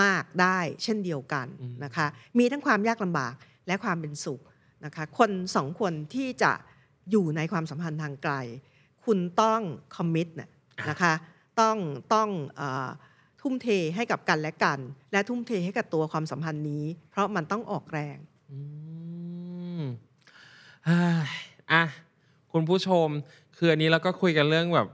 [0.00, 1.46] มากได้เช่นเดียวกัน
[1.84, 2.06] นะคะ
[2.38, 3.34] มีทั้งความยากลำบาก
[3.66, 4.40] และความเป็นสุข
[4.84, 6.52] นะคะคนสองคนที่จะ
[7.10, 8.34] อยู่ในความสัมพันธ์ทางไกล
[9.04, 9.60] คุณต้อง
[9.96, 10.26] commit
[10.90, 11.12] นะคะ
[11.60, 11.76] ต้อง
[12.14, 12.88] ต้องเออ
[13.40, 14.78] ทุ่มเทให้กับกันและกัน
[15.12, 18.16] และทุ่มเทให้กับตัวความสัมพันธ์นี้ เพราะมันต้องออกแรง
[21.70, 21.82] อะ
[22.52, 23.08] คุณผู้ชม
[23.56, 24.88] คืออันนี้เราก็คุยกันเรื่องแบบ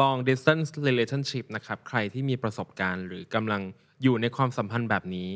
[0.00, 3.62] long distance relationship นะครับ ใครที่มีประสบการณ์หรือกำลัง
[4.02, 5.30] อยู่ในความสัมพันธ์แบบนี้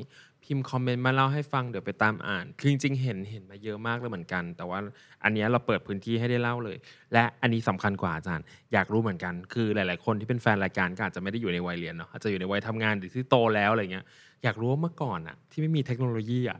[0.45, 4.79] พิมพ์คอมเมนต์มาเล่าให้ฟังเดี๋ยวไปตามอ่าน คือจริงๆ เห็นเห็นมาเยอะมากเลยเหมือนกัน แต่ว่า
[5.25, 6.77] อันนี้เราเปิดพื้นที่ให้ได้เล่าเลย
[7.13, 14.05] และอันนี้สำคัญกว่าอาจารย์ อยากรู้เหมือนกัน คือหลาย ๆ คนที่เป็นแฟนรายการก็อาจจะไม่ได้อยู่ในวัยเรียนเนาะอาจจะอยู่ในวัยทำงานหรือที่โตแล้วอะไรเงี้ย
[14.45, 16.59] อยากรู้ว่าเมื่อก่อนอะที่ไม่มีเทคโนโลยีอะ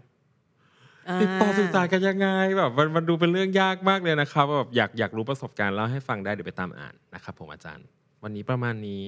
[1.23, 2.29] ติดต่อสื่อสารกันยังไง
[2.59, 7.87] แบบมันมันดูเป็นเรื่องยากมากเลยนะครับแบบอยากอยากรู้ประสบการณ์เล่าให้ฟังได้เดี๋ยวไปตามอ่านนะครับผมอาจารย์
[8.23, 9.03] วันนี้ประมาณนี้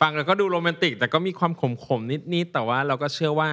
[0.00, 3.50] ฟังแล้วก็ดูโรแมนติก แต่ก็มีความขมขมนิดนิดๆแต่ว่าเราก็เชื่อว่า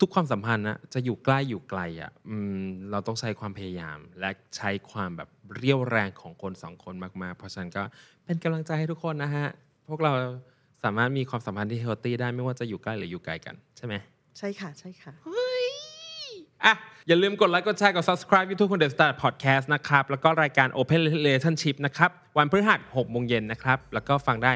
[0.00, 7.82] ทุกๆ ความสัมพันธ์นะจะอยู่ใกล้อยู่ไกลอะอืมเราต้องใช้ความพยายาม และใช้ความแบบเรี่ยวแรงของคนสองคนมากๆ เพราะฉะนั้นก็
[8.24, 9.46] เป็นกำลังใจให้ทุกคนนะฮะ
[9.88, 10.12] พวกเรา
[10.84, 13.94] สามารถมีความสัมพันธ์ที่ healthy ได้ไม่ว่าจะอยู่ใกล้หรืออยู่ไกลกัน ใช่ไหม
[14.38, 15.12] ใช่ค่ะใช่ค่ะ
[16.64, 16.74] อะ
[17.08, 24.52] อย่าลืมกดไลค์กดแชร์กด subscribe YouTube คนเดอะสตาร์พอดแคสต์นะครับ แล้วก็รายการ Open Relationship นะครับ วันพฤหัส6โมงเย็นนะครับ แล้วก็ฟังได้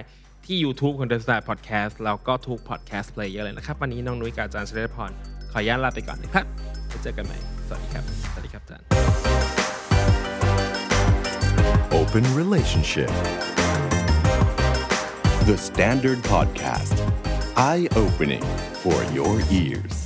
[0.46, 5.10] ที่ YouTube คนเดอะสตาร์พอดแคสต์แล้วก็ทุก podcast player เลยนะครับ วันนี้น้องนุ้ยกับอาจารย์เฉลิมพร
[5.52, 6.46] ขออนุญาตลาไปก่อนนะครับ
[6.88, 7.38] ไว้วเจอกันใหม่
[7.68, 8.86] สวัสดีครับ สวัสดีครับอาจารย์
[11.98, 13.10] Open Relationship
[15.48, 16.96] The Standard Podcast
[17.70, 18.46] Eye Opening
[18.82, 20.05] for Your Ears